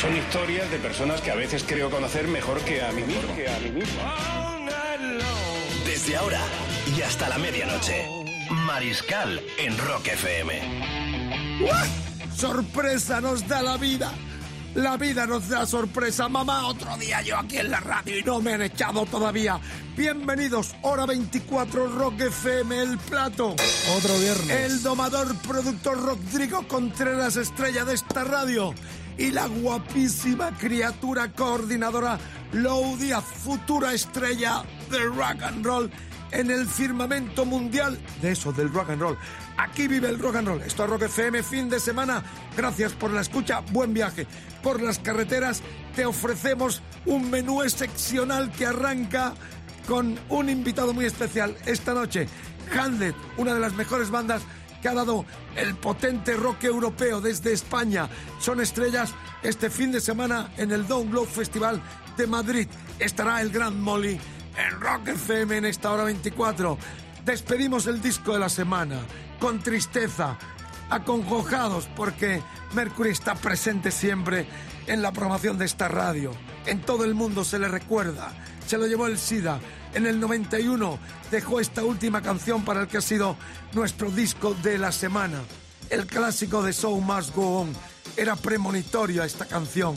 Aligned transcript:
Son 0.00 0.16
historias 0.16 0.70
de 0.70 0.78
personas 0.78 1.20
que 1.20 1.32
a 1.32 1.34
veces 1.34 1.64
creo 1.66 1.90
conocer 1.90 2.28
mejor 2.28 2.60
que 2.60 2.80
a 2.80 2.92
mí 2.92 3.02
mismo. 3.02 3.34
Desde 5.84 6.16
ahora 6.16 6.40
y 6.96 7.02
hasta 7.02 7.28
la 7.28 7.36
medianoche. 7.38 8.06
Mariscal 8.64 9.40
en 9.58 9.76
Rock 9.76 10.06
FM. 10.06 10.60
¡Sorpresa 12.32 13.20
nos 13.20 13.48
da 13.48 13.60
la 13.60 13.76
vida! 13.76 14.12
La 14.76 14.96
vida 14.96 15.26
nos 15.26 15.48
da 15.48 15.66
sorpresa. 15.66 16.28
Mamá, 16.28 16.68
otro 16.68 16.96
día 16.96 17.20
yo 17.22 17.36
aquí 17.36 17.56
en 17.56 17.72
la 17.72 17.80
radio 17.80 18.18
y 18.18 18.22
no 18.22 18.40
me 18.40 18.54
han 18.54 18.62
echado 18.62 19.04
todavía. 19.04 19.58
Bienvenidos, 19.96 20.76
hora 20.82 21.06
24, 21.06 21.88
Rock 21.88 22.20
FM, 22.20 22.82
el 22.82 22.98
plato. 22.98 23.56
Otro 23.96 24.16
viernes. 24.20 24.50
El 24.50 24.82
domador 24.84 25.34
productor 25.38 26.00
Rodrigo 26.00 26.68
Contreras, 26.68 27.34
estrella 27.34 27.84
de 27.84 27.94
esta 27.94 28.22
radio. 28.22 28.72
Y 29.18 29.32
la 29.32 29.46
guapísima 29.46 30.56
criatura 30.56 31.32
coordinadora 31.32 32.18
Lou 32.52 32.96
Díaz, 32.96 33.24
futura 33.24 33.92
estrella 33.92 34.62
de 34.90 35.04
rock 35.06 35.42
and 35.42 35.66
roll 35.66 35.90
en 36.30 36.50
el 36.50 36.66
firmamento 36.66 37.44
mundial 37.44 37.98
de 38.22 38.32
eso, 38.32 38.52
del 38.52 38.72
rock 38.72 38.90
and 38.90 39.00
roll. 39.00 39.18
Aquí 39.56 39.88
vive 39.88 40.08
el 40.08 40.18
rock 40.18 40.36
and 40.36 40.48
roll. 40.48 40.62
Esto 40.62 40.84
es 40.84 40.90
Rock 40.90 41.02
FM, 41.02 41.42
fin 41.42 41.68
de 41.68 41.80
semana. 41.80 42.22
Gracias 42.56 42.92
por 42.92 43.10
la 43.10 43.20
escucha, 43.20 43.60
buen 43.72 43.92
viaje. 43.92 44.26
Por 44.62 44.80
las 44.80 44.98
carreteras 44.98 45.62
te 45.94 46.06
ofrecemos 46.06 46.82
un 47.06 47.30
menú 47.30 47.62
excepcional 47.62 48.52
que 48.52 48.66
arranca 48.66 49.34
con 49.86 50.18
un 50.28 50.48
invitado 50.48 50.92
muy 50.92 51.06
especial 51.06 51.56
esta 51.66 51.94
noche. 51.94 52.28
Hamlet, 52.78 53.16
una 53.36 53.54
de 53.54 53.60
las 53.60 53.72
mejores 53.72 54.10
bandas 54.10 54.42
que 54.80 54.88
ha 54.88 54.94
dado 54.94 55.24
el 55.56 55.74
potente 55.76 56.34
rock 56.34 56.64
europeo 56.64 57.20
desde 57.20 57.52
España. 57.52 58.08
Son 58.40 58.60
estrellas 58.60 59.14
este 59.42 59.70
fin 59.70 59.92
de 59.92 60.00
semana 60.00 60.50
en 60.56 60.72
el 60.72 60.86
Down 60.86 61.10
Globe 61.10 61.28
Festival 61.28 61.82
de 62.16 62.26
Madrid. 62.26 62.68
Estará 62.98 63.40
el 63.40 63.50
Gran 63.50 63.80
Molly 63.80 64.18
en 64.56 64.80
Rock 64.80 65.08
FM 65.08 65.58
en 65.58 65.64
esta 65.64 65.92
hora 65.92 66.04
24. 66.04 66.78
Despedimos 67.24 67.86
el 67.86 68.00
disco 68.00 68.32
de 68.32 68.38
la 68.38 68.48
semana 68.48 69.00
con 69.38 69.60
tristeza, 69.60 70.36
acongojados 70.90 71.88
porque 71.94 72.42
Mercury 72.74 73.10
está 73.10 73.34
presente 73.34 73.90
siempre 73.90 74.46
en 74.86 75.02
la 75.02 75.12
programación 75.12 75.58
de 75.58 75.66
esta 75.66 75.88
radio. 75.88 76.32
En 76.66 76.80
todo 76.80 77.04
el 77.04 77.14
mundo 77.14 77.44
se 77.44 77.58
le 77.58 77.68
recuerda. 77.68 78.32
Se 78.66 78.78
lo 78.78 78.86
llevó 78.86 79.06
el 79.06 79.18
SIDA. 79.18 79.60
En 79.98 80.06
el 80.06 80.20
91 80.20 80.96
dejó 81.28 81.58
esta 81.58 81.82
última 81.82 82.22
canción 82.22 82.64
para 82.64 82.82
el 82.82 82.86
que 82.86 82.98
ha 82.98 83.00
sido 83.00 83.36
nuestro 83.72 84.12
disco 84.12 84.54
de 84.62 84.78
la 84.78 84.92
semana. 84.92 85.42
El 85.90 86.06
clásico 86.06 86.62
de 86.62 86.72
Show 86.72 87.00
Must 87.00 87.34
Go 87.34 87.62
On. 87.62 87.72
Era 88.16 88.36
premonitorio 88.36 89.24
a 89.24 89.26
esta 89.26 89.44
canción. 89.44 89.96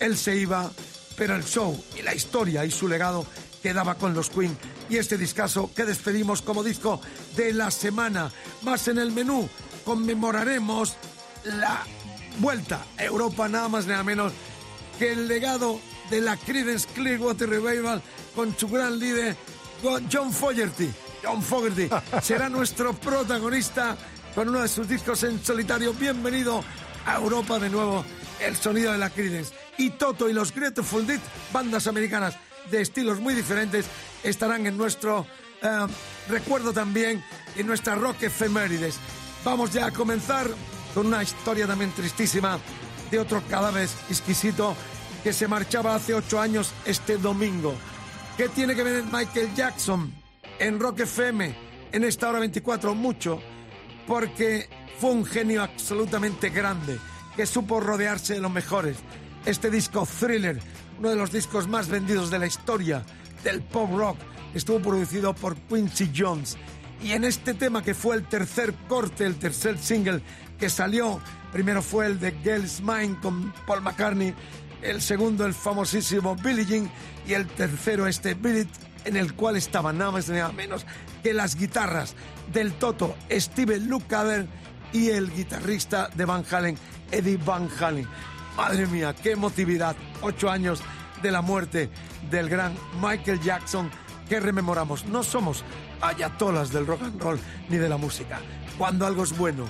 Él 0.00 0.18
se 0.18 0.36
iba, 0.36 0.70
pero 1.16 1.34
el 1.34 1.44
show 1.44 1.82
y 1.98 2.02
la 2.02 2.14
historia 2.14 2.66
y 2.66 2.70
su 2.70 2.88
legado 2.88 3.24
quedaba 3.62 3.94
con 3.94 4.12
los 4.12 4.28
Queen. 4.28 4.54
Y 4.90 4.98
este 4.98 5.16
discazo 5.16 5.70
que 5.74 5.86
despedimos 5.86 6.42
como 6.42 6.62
disco 6.62 7.00
de 7.34 7.54
la 7.54 7.70
semana. 7.70 8.30
Más 8.60 8.86
en 8.88 8.98
el 8.98 9.12
menú 9.12 9.48
conmemoraremos 9.82 10.92
la 11.44 11.86
vuelta 12.38 12.84
a 12.98 13.04
Europa, 13.04 13.48
nada 13.48 13.70
más 13.70 13.86
nada 13.86 14.04
menos 14.04 14.30
que 14.98 15.12
el 15.12 15.26
legado 15.26 15.80
de 16.10 16.20
la 16.20 16.36
Creedence 16.36 16.86
Clearwater 16.94 17.48
Revival 17.48 18.02
con 18.34 18.56
su 18.56 18.68
gran 18.68 18.98
líder 18.98 19.36
John 20.10 20.32
Fogerty. 20.32 20.90
John 21.22 21.42
Fogerty 21.42 21.88
será 22.22 22.48
nuestro 22.48 22.92
protagonista 22.94 23.96
con 24.34 24.48
uno 24.48 24.62
de 24.62 24.68
sus 24.68 24.88
discos 24.88 25.22
en 25.24 25.42
solitario. 25.42 25.92
Bienvenido 25.94 26.62
a 27.06 27.16
Europa 27.16 27.58
de 27.58 27.70
nuevo, 27.70 28.04
el 28.40 28.56
sonido 28.56 28.92
de 28.92 28.98
la 28.98 29.10
Creedence. 29.10 29.54
Y 29.78 29.90
Toto 29.90 30.28
y 30.28 30.32
los 30.32 30.54
Grateful 30.54 31.06
Dead, 31.06 31.20
bandas 31.52 31.86
americanas 31.86 32.36
de 32.70 32.80
estilos 32.80 33.20
muy 33.20 33.34
diferentes, 33.34 33.86
estarán 34.22 34.66
en 34.66 34.76
nuestro 34.76 35.26
eh, 35.62 35.86
recuerdo 36.28 36.72
también, 36.72 37.24
en 37.56 37.66
nuestra 37.66 37.94
rock 37.94 38.22
efemérides. 38.24 38.96
Vamos 39.44 39.72
ya 39.72 39.86
a 39.86 39.90
comenzar 39.90 40.48
con 40.94 41.06
una 41.06 41.22
historia 41.22 41.66
también 41.66 41.92
tristísima 41.92 42.58
de 43.10 43.18
otro 43.18 43.42
cadáver 43.48 43.88
exquisito 44.10 44.74
que 45.22 45.32
se 45.32 45.48
marchaba 45.48 45.94
hace 45.94 46.14
ocho 46.14 46.40
años 46.40 46.72
este 46.84 47.16
domingo. 47.16 47.74
¿Qué 48.38 48.48
tiene 48.50 48.76
que 48.76 48.84
ver 48.84 49.02
Michael 49.10 49.52
Jackson 49.56 50.14
en 50.60 50.78
Rock 50.78 51.00
FM 51.00 51.52
en 51.90 52.04
esta 52.04 52.28
hora 52.28 52.38
24? 52.38 52.94
Mucho, 52.94 53.40
porque 54.06 54.68
fue 55.00 55.10
un 55.10 55.24
genio 55.24 55.60
absolutamente 55.60 56.50
grande 56.50 57.00
que 57.34 57.46
supo 57.46 57.80
rodearse 57.80 58.34
de 58.34 58.40
los 58.40 58.52
mejores. 58.52 58.96
Este 59.44 59.70
disco 59.70 60.06
Thriller, 60.06 60.60
uno 61.00 61.10
de 61.10 61.16
los 61.16 61.32
discos 61.32 61.66
más 61.66 61.88
vendidos 61.88 62.30
de 62.30 62.38
la 62.38 62.46
historia 62.46 63.04
del 63.42 63.60
pop 63.60 63.90
rock, 63.92 64.18
estuvo 64.54 64.78
producido 64.78 65.34
por 65.34 65.56
Quincy 65.56 66.12
Jones. 66.16 66.56
Y 67.02 67.14
en 67.14 67.24
este 67.24 67.54
tema 67.54 67.82
que 67.82 67.94
fue 67.94 68.14
el 68.14 68.28
tercer 68.28 68.72
corte, 68.86 69.26
el 69.26 69.34
tercer 69.34 69.78
single 69.78 70.22
que 70.60 70.70
salió, 70.70 71.20
primero 71.52 71.82
fue 71.82 72.06
el 72.06 72.20
de 72.20 72.30
Girls 72.44 72.82
Mind 72.82 73.20
con 73.20 73.52
Paul 73.66 73.82
McCartney, 73.82 74.32
el 74.82 75.00
segundo 75.00 75.46
el 75.46 75.54
famosísimo 75.54 76.36
Billie 76.36 76.64
Jean 76.64 76.90
y 77.26 77.34
el 77.34 77.46
tercero 77.46 78.06
este 78.06 78.34
Billy 78.34 78.68
en 79.04 79.16
el 79.16 79.34
cual 79.34 79.56
estaban 79.56 79.98
nada 79.98 80.10
más 80.10 80.28
nada 80.28 80.52
menos 80.52 80.86
que 81.22 81.32
las 81.34 81.56
guitarras 81.56 82.14
del 82.52 82.72
Toto 82.74 83.16
Steven 83.30 83.88
Lukather 83.88 84.46
y 84.92 85.10
el 85.10 85.32
guitarrista 85.32 86.08
de 86.14 86.24
Van 86.24 86.44
Halen 86.50 86.78
Eddie 87.10 87.38
Van 87.38 87.68
Halen. 87.80 88.06
Madre 88.56 88.86
mía, 88.86 89.14
qué 89.14 89.32
emotividad. 89.32 89.96
Ocho 90.20 90.50
años 90.50 90.82
de 91.22 91.30
la 91.30 91.42
muerte 91.42 91.90
del 92.30 92.48
gran 92.48 92.74
Michael 93.00 93.40
Jackson 93.40 93.90
que 94.28 94.40
rememoramos. 94.40 95.06
No 95.06 95.22
somos 95.22 95.64
ayatolas 96.00 96.72
del 96.72 96.86
rock 96.86 97.02
and 97.02 97.20
roll 97.20 97.38
ni 97.68 97.76
de 97.78 97.88
la 97.88 97.96
música. 97.96 98.40
Cuando 98.76 99.06
algo 99.06 99.24
es 99.24 99.36
bueno, 99.36 99.64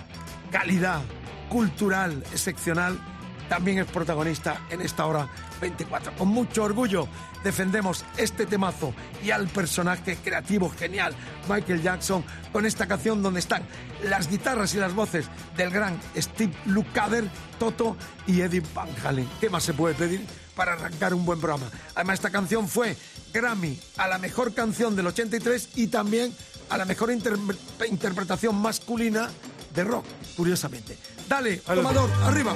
calidad, 0.50 1.00
cultural, 1.48 2.22
excepcional, 2.32 2.98
también 3.48 3.78
es 3.78 3.86
protagonista 3.86 4.60
en 4.70 4.80
esta 4.80 5.06
hora 5.06 5.28
24. 5.60 6.12
Con 6.16 6.28
mucho 6.28 6.64
orgullo 6.64 7.08
defendemos 7.42 8.04
este 8.16 8.46
temazo 8.46 8.94
y 9.24 9.30
al 9.30 9.48
personaje 9.48 10.16
creativo 10.16 10.70
genial 10.70 11.14
Michael 11.48 11.82
Jackson 11.82 12.24
con 12.52 12.66
esta 12.66 12.86
canción 12.86 13.22
donde 13.22 13.40
están 13.40 13.62
las 14.04 14.28
guitarras 14.28 14.74
y 14.74 14.78
las 14.78 14.94
voces 14.94 15.26
del 15.56 15.70
gran 15.70 15.98
Steve 16.16 16.52
Lukather, 16.66 17.28
Toto 17.58 17.96
y 18.26 18.40
Eddie 18.40 18.62
Van 18.74 18.88
Halen. 19.04 19.28
¿Qué 19.40 19.50
más 19.50 19.64
se 19.64 19.74
puede 19.74 19.94
pedir 19.94 20.24
para 20.54 20.74
arrancar 20.74 21.14
un 21.14 21.24
buen 21.24 21.40
programa? 21.40 21.70
Además 21.94 22.14
esta 22.14 22.30
canción 22.30 22.68
fue 22.68 22.96
Grammy 23.32 23.78
a 23.96 24.08
la 24.08 24.18
mejor 24.18 24.54
canción 24.54 24.94
del 24.96 25.06
83 25.06 25.70
y 25.76 25.88
también 25.88 26.34
a 26.70 26.76
la 26.76 26.84
mejor 26.84 27.10
inter 27.10 27.36
interpretación 27.88 28.56
masculina 28.56 29.30
de 29.74 29.84
rock, 29.84 30.04
curiosamente. 30.36 30.98
Dale, 31.28 31.58
tomador, 31.58 32.10
arriba. 32.24 32.54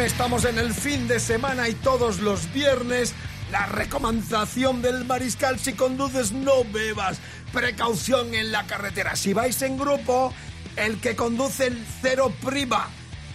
Estamos 0.00 0.44
en 0.44 0.58
el 0.58 0.72
fin 0.72 1.08
de 1.08 1.18
semana 1.18 1.68
y 1.68 1.74
todos 1.74 2.20
los 2.20 2.52
viernes 2.52 3.14
la 3.50 3.66
recomendación 3.66 4.80
del 4.80 5.04
mariscal 5.04 5.58
si 5.58 5.72
conduces 5.72 6.32
no 6.32 6.64
bebas. 6.64 7.18
Precaución 7.52 8.32
en 8.34 8.52
la 8.52 8.64
carretera. 8.66 9.16
Si 9.16 9.32
vais 9.32 9.60
en 9.62 9.76
grupo, 9.76 10.32
el 10.76 11.00
que 11.00 11.16
conduce 11.16 11.66
el 11.66 11.84
cero 12.00 12.32
priva. 12.44 12.88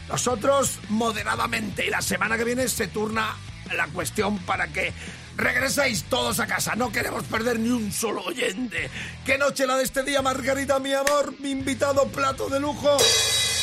Nosotros 0.07 0.79
moderadamente 0.89 1.85
y 1.85 1.89
la 1.89 2.01
semana 2.01 2.37
que 2.37 2.45
viene 2.45 2.67
se 2.69 2.87
turna 2.87 3.35
la 3.75 3.87
cuestión 3.87 4.37
para 4.39 4.67
que 4.67 4.93
regreséis 5.35 6.03
todos 6.05 6.39
a 6.39 6.47
casa. 6.47 6.75
No 6.75 6.91
queremos 6.91 7.23
perder 7.25 7.59
ni 7.59 7.69
un 7.69 7.91
solo 7.91 8.21
oyente. 8.21 8.89
¿Qué 9.25 9.37
noche 9.37 9.67
la 9.67 9.77
de 9.77 9.83
este 9.83 10.03
día, 10.03 10.21
Margarita, 10.21 10.79
mi 10.79 10.93
amor? 10.93 11.35
Mi 11.39 11.51
invitado 11.51 12.07
plato 12.07 12.47
de 12.49 12.59
lujo. 12.59 12.97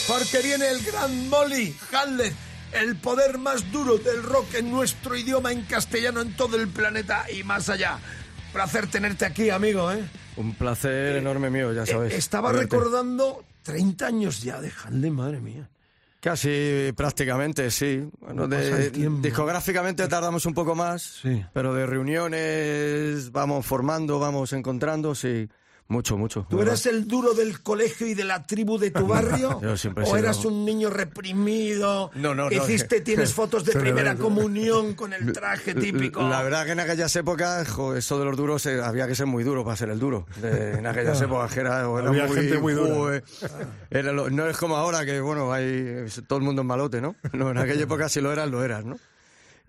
Porque 0.06 0.38
viene 0.42 0.68
el 0.68 0.82
gran 0.82 1.28
Molly 1.28 1.76
Handler, 1.92 2.32
el 2.72 2.96
poder 2.96 3.38
más 3.38 3.70
duro 3.72 3.98
del 3.98 4.22
rock 4.22 4.54
en 4.54 4.70
nuestro 4.70 5.16
idioma 5.16 5.52
en 5.52 5.62
castellano 5.62 6.20
en 6.20 6.34
todo 6.36 6.56
el 6.56 6.68
planeta 6.68 7.26
y 7.30 7.42
más 7.44 7.68
allá. 7.68 7.98
Placer 8.52 8.86
tenerte 8.88 9.24
aquí, 9.24 9.50
amigo, 9.50 9.90
¿eh? 9.92 10.04
Un 10.36 10.54
placer 10.54 11.16
enorme 11.16 11.50
mío, 11.50 11.72
ya 11.72 11.86
sabes. 11.86 12.14
Estaba 12.14 12.50
Verte. 12.52 12.64
recordando 12.76 13.44
30 13.62 14.06
años 14.06 14.42
ya 14.42 14.60
de 14.60 14.72
Handler, 14.84 15.12
madre 15.12 15.40
mía. 15.40 15.68
Casi 16.20 16.92
prácticamente, 16.96 17.70
sí. 17.70 18.08
Bueno, 18.20 18.42
¿Cómo 18.42 18.54
pasa 18.54 18.76
de, 18.76 18.90
discográficamente 19.22 20.06
tardamos 20.06 20.44
un 20.46 20.52
poco 20.54 20.74
más, 20.74 21.20
Sí. 21.22 21.42
pero 21.54 21.72
de 21.74 21.86
reuniones 21.86 23.32
vamos 23.32 23.64
formando, 23.64 24.18
vamos 24.18 24.52
encontrando, 24.52 25.14
sí. 25.14 25.48
Mucho, 25.90 26.16
mucho. 26.16 26.46
¿Tú 26.48 26.62
eras 26.62 26.86
el 26.86 27.06
duro 27.08 27.34
del 27.34 27.60
colegio 27.62 28.06
y 28.06 28.14
de 28.14 28.22
la 28.24 28.46
tribu 28.46 28.78
de 28.78 28.90
tu 28.92 29.06
barrio? 29.08 29.60
Yo 29.60 29.76
siempre 29.76 30.04
he 30.04 30.06
¿O 30.06 30.10
sido- 30.10 30.18
eras 30.18 30.44
un 30.44 30.64
niño 30.64 30.88
reprimido? 30.88 32.10
No, 32.14 32.34
no. 32.34 32.50
Hiciste, 32.50 33.00
tienes 33.00 33.34
fotos 33.34 33.64
de 33.64 33.72
primera 33.72 34.14
comunión 34.14 34.94
con 34.94 35.12
el 35.12 35.32
traje 35.34 35.74
típico. 35.74 36.22
La 36.28 36.42
verdad 36.42 36.64
que 36.64 36.72
en 36.72 36.80
aquellas 36.80 37.14
épocas, 37.16 37.68
jo, 37.68 37.96
eso 37.96 38.18
de 38.20 38.24
los 38.24 38.36
duros, 38.36 38.64
eh, 38.66 38.80
había 38.80 39.06
que 39.08 39.14
ser 39.16 39.26
muy 39.26 39.42
duro 39.44 39.64
para 39.64 39.76
ser 39.76 39.90
el 39.90 39.98
duro. 39.98 40.26
De- 40.40 40.78
en 40.78 40.86
aquellas 40.86 41.20
épocas 41.20 41.52
que 41.52 41.60
era, 41.60 41.80
era 41.80 42.08
Había 42.08 42.26
muy, 42.26 42.36
gente 42.36 42.58
muy 42.58 42.72
dura. 42.74 42.94
joder. 42.94 43.24
Era 43.90 44.12
lo- 44.12 44.30
no 44.30 44.46
es 44.48 44.56
como 44.56 44.76
ahora 44.76 45.04
que, 45.04 45.20
bueno, 45.20 45.52
hay 45.52 46.06
todo 46.28 46.38
el 46.38 46.44
mundo 46.44 46.62
en 46.62 46.68
malote, 46.68 47.00
¿no? 47.00 47.16
No, 47.32 47.50
en 47.50 47.58
aquella 47.58 47.82
época 47.82 48.08
si 48.08 48.20
lo 48.20 48.32
eras, 48.32 48.48
lo 48.48 48.62
eras, 48.64 48.84
¿no? 48.84 48.96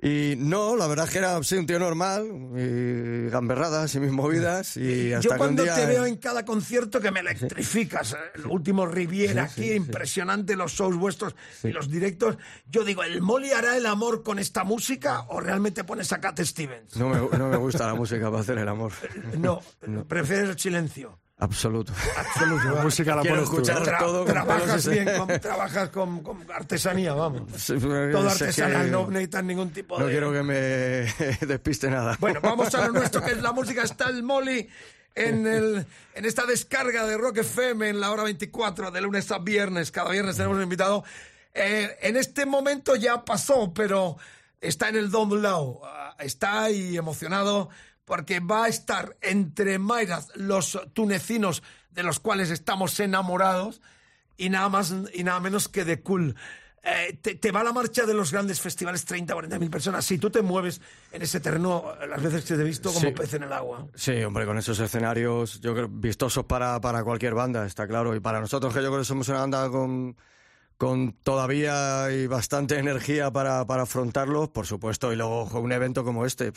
Y 0.04 0.34
no, 0.36 0.76
la 0.76 0.88
verdad 0.88 1.06
es 1.06 1.12
que 1.12 1.20
era 1.20 1.42
sí, 1.44 1.58
un 1.58 1.68
tío 1.68 1.78
normal, 1.78 2.26
y 2.58 3.30
gamberradas 3.30 3.94
y 3.94 4.00
mis 4.00 4.12
movidas, 4.12 4.76
y 4.76 5.14
hasta 5.14 5.22
Yo 5.22 5.30
que 5.30 5.34
un 5.34 5.38
cuando 5.38 5.64
día... 5.64 5.76
te 5.76 5.86
veo 5.86 6.08
en 6.08 6.16
cada 6.18 6.44
concierto 6.44 7.00
que 7.00 7.12
me 7.12 7.20
electrificas, 7.20 8.14
eh, 8.14 8.18
el 8.34 8.48
último 8.48 8.88
Riviera 8.88 9.44
aquí, 9.44 9.74
impresionante 9.74 10.56
los 10.56 10.72
shows 10.72 10.96
vuestros 10.96 11.36
y 11.64 11.68
los 11.68 11.88
directos, 11.88 12.38
yo 12.66 12.84
digo, 12.84 13.04
¿el 13.04 13.22
Molly 13.22 13.52
hará 13.52 13.78
el 13.78 13.86
amor 13.86 14.24
con 14.24 14.40
esta 14.40 14.64
música 14.64 15.26
o 15.30 15.40
realmente 15.40 15.84
pones 15.84 16.12
a 16.12 16.20
Cat 16.20 16.40
Stevens? 16.42 16.96
No 16.98 17.10
me, 17.10 17.38
no 17.38 17.50
me 17.50 17.58
gusta 17.58 17.86
la 17.86 17.94
música 17.94 18.32
para 18.32 18.42
hacer 18.42 18.58
el 18.58 18.68
amor. 18.68 18.92
No, 19.38 19.62
prefieres 20.08 20.50
el 20.50 20.60
silencio. 20.60 21.21
Absoluto. 21.42 21.92
Absoluto. 22.18 22.76
La 22.76 22.84
música 22.84 23.16
la 23.16 23.22
Quiero 23.24 23.36
pones 23.44 23.50
tú, 23.50 23.56
¿no? 23.56 23.62
escuchar 23.62 23.84
Tra- 23.84 24.00
todo 24.00 24.26
trabajas 24.26 24.88
bien, 24.88 25.10
con, 25.18 25.28
trabajas 25.40 25.90
con, 25.90 26.22
con 26.24 26.52
artesanía, 26.52 27.14
vamos. 27.14 27.42
Sí, 27.58 27.74
Todo 27.80 27.90
que 28.12 28.18
artesanal, 28.32 28.92
no 28.92 29.08
necesitas 29.10 29.44
ningún 29.44 29.72
tipo 29.72 29.98
No 30.00 30.06
de... 30.06 30.12
quiero 30.12 30.32
que 30.32 30.44
me 30.44 30.56
despiste 31.48 31.90
nada. 31.90 32.16
Bueno, 32.20 32.40
vamos 32.42 32.74
a 32.76 32.86
lo 32.86 32.94
nuestro, 32.94 33.24
que 33.24 33.32
es 33.32 33.42
la 33.42 33.52
música. 33.54 33.82
Está 33.82 34.10
el 34.10 34.22
Molly 34.22 34.70
en, 35.16 35.48
el, 35.48 35.86
en 36.14 36.26
esta 36.26 36.46
descarga 36.46 37.06
de 37.08 37.18
Rock 37.18 37.38
FM 37.40 37.90
en 37.90 38.00
la 38.00 38.12
hora 38.12 38.22
24, 38.24 38.92
de 38.92 39.02
lunes 39.02 39.32
a 39.32 39.40
viernes. 39.40 39.90
Cada 39.92 40.12
viernes 40.12 40.36
tenemos 40.38 40.58
un 40.58 40.64
invitado. 40.64 41.04
Eh, 41.56 41.98
en 42.04 42.18
este 42.18 42.46
momento 42.46 42.96
ya 42.96 43.26
pasó, 43.26 43.74
pero 43.74 44.16
está 44.62 44.90
en 44.90 44.96
el 44.96 45.10
Don 45.10 45.42
Low. 45.42 45.82
Ah, 45.84 46.16
Está 46.20 46.64
ahí 46.66 46.96
emocionado 46.98 47.70
porque 48.12 48.42
va 48.42 48.66
a 48.66 48.68
estar 48.68 49.16
entre 49.22 49.80
Mayras, 49.80 50.34
los 50.36 50.78
tunecinos 50.92 51.64
de 51.92 52.04
los 52.04 52.20
cuales 52.20 52.50
estamos 52.52 53.00
enamorados, 53.00 53.82
y 54.36 54.50
nada 54.50 54.68
más 54.68 54.94
y 55.14 55.24
nada 55.24 55.40
menos 55.40 55.70
que 55.70 55.86
de 55.86 56.02
Cool. 56.02 56.36
Eh, 56.84 57.18
te, 57.22 57.36
te 57.36 57.52
va 57.54 57.64
la 57.64 57.72
marcha 57.72 58.06
de 58.06 58.14
los 58.14 58.34
grandes 58.34 58.60
festivales 58.60 59.06
30, 59.06 59.32
40 59.34 59.60
mil 59.60 59.70
personas. 59.70 60.04
Si 60.04 60.18
tú 60.18 60.30
te 60.30 60.42
mueves 60.42 60.82
en 61.14 61.22
ese 61.22 61.40
terreno, 61.40 61.86
las 62.10 62.22
veces 62.22 62.44
que 62.44 62.56
te 62.56 62.62
he 62.62 62.66
visto 62.66 62.92
como 62.92 63.08
Sí. 63.08 63.14
pez 63.14 63.34
en 63.36 63.44
el 63.44 63.54
agua. 63.54 63.88
Sí, 63.96 64.22
hombre, 64.24 64.46
con 64.46 64.58
esos 64.58 64.78
escenarios, 64.82 65.62
yo 65.62 65.74
creo, 65.74 65.88
vistosos 65.88 66.44
para, 66.44 66.82
para 66.82 67.06
cualquier 67.06 67.34
banda, 67.34 67.66
está 67.66 67.88
claro. 67.88 68.14
Y 68.14 68.20
para 68.20 68.42
nosotros, 68.42 68.74
que 68.74 68.82
yo 68.84 68.90
creo 68.90 69.00
que 69.00 69.06
somos 69.06 69.30
una 69.30 69.40
banda 69.40 69.70
con, 69.70 70.18
con 70.76 71.14
todavía 71.14 72.12
y 72.12 72.28
bastante 72.28 72.78
energía 72.78 73.32
para, 73.32 73.66
para 73.66 73.84
afrontarlos, 73.84 74.50
por 74.50 74.66
supuesto. 74.68 75.14
Y 75.14 75.16
luego 75.16 75.46
un 75.46 75.72
evento 75.72 76.04
como 76.04 76.26
este, 76.26 76.52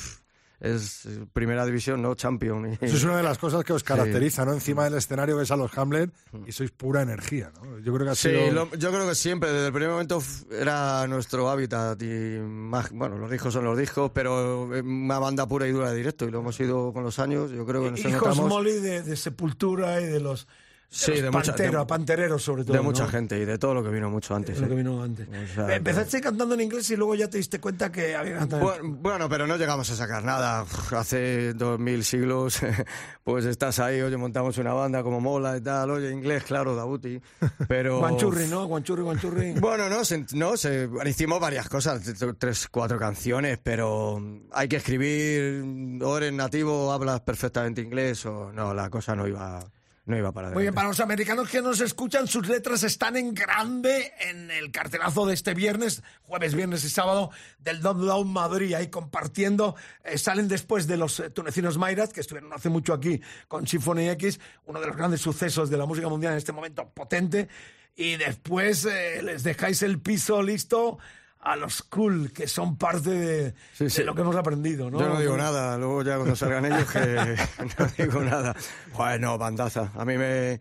es 0.65 1.05
eh, 1.07 1.27
primera 1.33 1.67
división, 1.67 2.01
no 2.01 2.15
champion. 2.15 2.73
Y- 2.73 2.85
Eso 2.85 2.97
es 2.97 3.05
una 3.05 3.17
de 3.19 3.23
las 3.23 3.37
cosas 3.39 3.63
que 3.65 3.73
os 3.73 3.85
caracteriza, 3.85 4.45
¿no? 4.45 4.53
Encima 4.55 4.85
del 4.85 4.95
escenario 4.95 5.37
ves 5.37 5.51
a 5.51 5.57
los 5.57 5.77
Hamlet 5.77 6.11
y 6.47 6.53
sois 6.53 6.71
pura 6.71 7.03
energía, 7.03 7.53
¿no? 7.63 7.79
Yo 7.81 7.93
creo 7.93 8.07
que 8.07 8.11
ha 8.13 8.15
Sí, 8.15 8.29
sido... 8.31 8.51
lo- 8.53 8.75
yo 8.75 8.91
creo 8.91 9.07
que 9.09 9.15
siempre, 9.15 9.53
desde 9.53 9.67
el 9.67 9.73
primer 9.73 9.91
momento 9.91 10.23
era 10.51 11.07
nuestro 11.07 11.51
hábitat 11.51 12.01
y 12.03 12.39
más, 12.41 12.91
bueno, 12.93 13.19
los 13.19 13.31
discos 13.31 13.53
son 13.53 13.65
los 13.65 13.77
discos, 13.77 14.11
pero 14.15 14.75
eh, 14.75 14.81
una 14.81 15.19
banda 15.19 15.47
pura 15.47 15.67
y 15.69 15.73
dura 15.73 15.91
de 15.91 15.97
directo 15.97 16.25
y 16.27 16.31
lo 16.31 16.41
hemos 16.41 16.59
ido 16.61 16.93
con 16.93 17.03
los 17.05 17.19
años, 17.19 17.51
yo 17.51 17.67
creo 17.67 17.83
que 17.83 17.91
nos 17.91 18.01
Hijos 18.01 18.13
notamos 18.15 18.49
Molly 18.49 18.73
de, 18.81 19.03
de 19.03 19.17
Sepultura 19.17 20.01
y 20.01 20.07
de 20.07 20.21
los, 20.21 20.49
Sí, 20.89 21.21
de 21.21 21.29
mucha- 21.31 21.53
de- 21.53 21.85
pantereros 21.87 22.41
sobre 22.43 22.63
todo. 22.65 22.73
de 22.77 22.81
mucha 22.81 23.03
¿no? 23.05 23.09
gente 23.11 23.37
y 23.39 23.45
de 23.45 23.59
todo 23.59 23.75
lo 23.75 23.83
que 23.83 23.89
vino 23.91 24.09
mucho 24.11 24.35
antes. 24.35 24.55
Es 24.55 24.61
lo 24.61 24.67
¿eh? 24.67 24.69
que 24.71 24.75
vino 24.77 25.03
antes. 25.03 25.27
O 25.29 25.55
sea, 25.55 25.75
Empezaste 25.75 26.21
cantando 26.21 26.55
en 26.55 26.61
inglés 26.61 26.89
y 26.91 26.97
luego 26.97 27.17
ya 27.17 27.29
te 27.29 27.39
diste 27.39 27.59
cuenta 27.59 27.91
que 27.91 28.15
había 28.15 28.39
cantado. 28.39 28.63
Bueno, 28.63 28.97
bueno, 29.01 29.29
pero 29.29 29.47
no 29.49 29.57
llegamos 29.57 29.91
a 29.91 29.97
sacar 29.97 30.23
nada. 30.23 30.65
Hace 30.93 31.53
dos 31.55 31.81
mil 31.81 32.05
siglos, 32.05 32.61
pues 33.25 33.45
estás 33.45 33.81
ahí, 33.81 34.01
oye, 34.03 34.17
montamos 34.17 34.57
una 34.59 34.73
banda 34.73 35.03
como 35.03 35.21
mola 35.21 35.57
y 35.57 35.61
tal, 35.63 35.91
oye, 35.91 36.13
inglés, 36.13 36.45
claro, 36.45 36.77
Dabuti, 36.77 37.21
pero... 37.69 37.99
Guanchurri, 37.99 38.47
¿no? 38.47 38.67
Guanchurri, 38.67 39.03
guanchurri. 39.03 39.55
Bueno, 39.61 39.89
no, 39.89 40.05
se- 40.05 40.27
no 40.35 40.57
se- 40.57 40.89
hicimos 41.07 41.41
varias 41.41 41.69
cosas, 41.69 42.03
tres, 42.39 42.69
cuatro 42.71 42.99
canciones, 43.01 43.59
pero 43.61 44.23
hay 44.53 44.69
que 44.69 44.77
escribir, 44.77 45.65
o 46.05 46.17
eres 46.19 46.33
nativo, 46.33 46.93
hablas 46.93 47.21
perfectamente 47.23 47.81
inglés, 47.81 48.25
o 48.27 48.53
no, 48.53 48.73
la 48.75 48.89
cosa 48.91 49.17
no 49.17 49.27
iba, 49.27 49.59
no 50.07 50.19
iba 50.19 50.33
para 50.33 50.49
Muy 50.49 50.65
bien, 50.65 50.69
adelante. 50.69 50.75
para 50.75 50.89
los 50.89 51.01
americanos 51.01 51.49
que 51.49 51.63
nos 51.63 51.81
escuchan, 51.81 52.27
sus 52.27 52.47
letras 52.47 52.83
están 52.83 53.17
en 53.17 53.33
grande 53.33 54.13
en 54.21 54.51
el 54.51 54.71
cartelazo 54.71 55.25
de 55.25 55.33
este 55.33 55.55
viernes, 55.55 56.03
jueves, 56.25 56.55
viernes 56.55 56.85
y 56.85 56.91
sábado 56.91 57.31
del 57.59 57.81
Don 57.81 58.07
Low 58.07 58.25
Madrid, 58.25 58.75
ahí 58.75 58.89
compartiendo. 58.89 59.77
Eh, 60.05 60.19
salen 60.19 60.47
después 60.47 60.87
de 60.87 60.99
los 60.99 61.21
eh, 61.21 61.31
tunecinos 61.31 61.79
Mayras, 61.79 62.13
que 62.13 62.21
estuvieron 62.21 62.53
hace 62.53 62.69
mucho 62.69 62.93
aquí 62.93 63.21
con 63.49 63.67
Symphony 63.67 64.11
X, 64.11 64.41
uno 64.67 64.79
de 64.79 64.87
los 64.89 64.97
grandes 64.97 65.23
sucesos 65.23 65.71
de 65.71 65.79
la 65.79 65.87
música 65.87 66.09
mundial 66.09 66.33
en 66.33 66.39
este 66.39 66.53
momento, 66.53 66.87
potente. 66.93 67.49
Y 67.97 68.17
después 68.17 68.85
eh, 68.85 69.23
les 69.23 69.43
dejáis 69.43 69.83
el 69.83 70.01
piso 70.01 70.43
listo 70.43 70.99
a 71.45 71.57
los 71.57 71.83
cool, 71.83 72.33
que 72.33 72.49
son 72.49 72.77
parte 72.79 73.11
de, 73.11 73.55
Sí, 73.75 73.91
sí. 73.91 73.99
de 73.99 74.05
lo 74.07 74.15
que 74.15 74.23
hemos 74.23 74.35
aprendido, 74.37 74.91
¿no? 74.91 74.99
Yo 74.99 75.09
no 75.11 75.21
digo 75.21 75.37
nada, 75.37 75.77
luego 75.77 76.03
ya 76.03 76.17
cuando 76.17 76.35
salgan 76.35 76.65
ellos 76.65 76.91
que 76.91 77.37
no 77.79 77.87
digo 77.99 78.21
nada. 78.21 78.57
Bueno, 78.97 79.37
bandaza. 79.37 79.93
A 79.95 80.05
mí 80.05 80.17
me... 80.17 80.61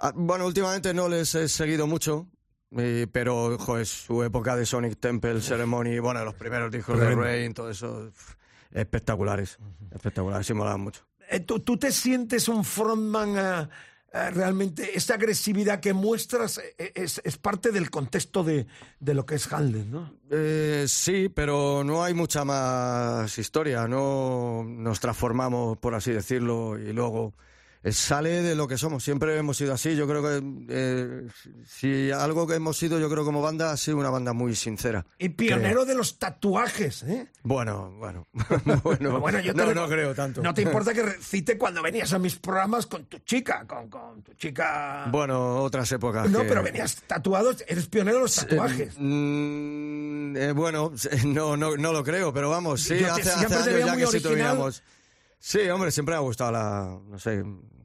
ah, 0.00 0.12
Bueno, 0.14 0.46
últimamente 0.46 0.92
no 0.92 1.08
les 1.08 1.34
he 1.36 1.48
seguido 1.48 1.86
mucho, 1.86 2.26
pero 3.12 3.56
joder, 3.58 3.86
su 3.86 4.22
época 4.24 4.56
de 4.56 4.66
Sonic 4.66 4.98
Temple, 4.98 5.40
Ceremony, 5.40 6.00
bueno, 6.00 6.24
los 6.24 6.34
primeros 6.34 6.70
discos 6.72 6.98
de 6.98 7.14
Rain, 7.14 7.54
todo 7.54 7.70
eso, 7.70 8.10
espectaculares. 8.72 9.58
Espectaculares, 9.92 10.46
sí 10.46 10.54
molaban 10.54 10.80
mucho. 10.80 11.02
Eh, 11.30 11.40
¿tú, 11.40 11.60
tú 11.60 11.76
te 11.78 11.90
sientes 11.92 12.48
un 12.48 12.64
frontman 12.64 13.34
eh, 13.38 13.68
realmente? 14.14 14.96
Esa 14.96 15.14
agresividad 15.14 15.80
que 15.80 15.92
muestras 15.92 16.58
eh, 16.58 16.92
es, 16.94 17.20
es 17.24 17.36
parte 17.36 17.72
del 17.72 17.90
contexto 17.90 18.44
de, 18.44 18.66
de 19.00 19.14
lo 19.14 19.26
que 19.26 19.34
es 19.34 19.52
Handel, 19.52 19.90
¿no? 19.90 20.12
Eh, 20.30 20.84
sí, 20.86 21.28
pero 21.28 21.82
no 21.84 22.04
hay 22.04 22.14
mucha 22.14 22.44
más 22.44 23.36
historia. 23.38 23.88
No 23.88 24.64
nos 24.64 25.00
transformamos, 25.00 25.78
por 25.78 25.94
así 25.94 26.12
decirlo, 26.12 26.78
y 26.78 26.92
luego 26.92 27.34
eh, 27.36 27.44
sale 27.92 28.42
de 28.42 28.54
lo 28.54 28.66
que 28.66 28.78
somos. 28.78 29.04
Siempre 29.04 29.36
hemos 29.36 29.56
sido 29.56 29.74
así. 29.74 29.94
Yo 29.96 30.06
creo 30.08 30.22
que 30.22 30.42
eh, 30.70 31.28
si 31.66 32.10
algo 32.10 32.46
que 32.46 32.54
hemos 32.54 32.78
sido, 32.78 32.98
yo 32.98 33.10
creo 33.10 33.24
como 33.24 33.42
banda, 33.42 33.72
ha 33.72 33.76
sido 33.76 33.98
una 33.98 34.10
banda 34.10 34.32
muy 34.32 34.54
sincera. 34.54 35.04
Y 35.18 35.30
pionero 35.30 35.84
de 35.84 35.94
los 35.94 36.18
tatuajes, 36.18 37.02
¿eh? 37.04 37.28
Bueno, 37.42 37.92
bueno, 37.98 38.26
bueno. 38.82 39.20
Bueno, 39.20 39.40
yo 39.40 39.52
no, 39.52 39.74
no 39.74 39.88
creo 39.88 40.14
tanto. 40.14 40.42
No 40.42 40.54
te 40.54 40.62
importa 40.62 40.94
que 40.94 41.02
recite 41.02 41.58
cuando 41.58 41.82
venías 41.82 42.12
a 42.12 42.18
mis 42.18 42.36
programas 42.36 42.86
con 42.86 43.04
tu 43.06 43.18
chica, 43.18 43.66
con, 43.66 43.88
con 43.88 44.22
tu 44.22 44.32
chica... 44.34 45.06
Bueno, 45.10 45.62
otras 45.62 45.90
épocas. 45.92 46.30
no, 46.30 46.40
que- 46.42 46.48
pero 46.48 46.62
venías 46.62 47.02
tatuado, 47.06 47.54
eres 47.66 47.86
pionero 47.86 48.18
de 48.18 48.22
los 48.22 48.34
tatuajes. 48.34 48.94
Mm, 48.98 50.36
eh, 50.36 50.52
bueno, 50.52 50.92
no, 51.26 51.56
no, 51.56 51.76
no 51.76 51.92
lo 51.92 52.02
creo, 52.04 52.32
pero 52.32 52.50
vamos, 52.50 52.82
sí, 52.82 52.98
Yo 52.98 53.12
hace, 53.12 53.30
años 53.30 53.50
ya 53.86 53.96
que 53.96 54.06
sí 54.06 54.26
original. 54.26 54.72
Sí, 55.46 55.68
hombre, 55.68 55.90
siempre 55.90 56.14
me 56.14 56.16
ha 56.16 56.20
gustado 56.22 56.52
la, 56.52 56.98
no 57.06 57.18
sé, 57.18 57.44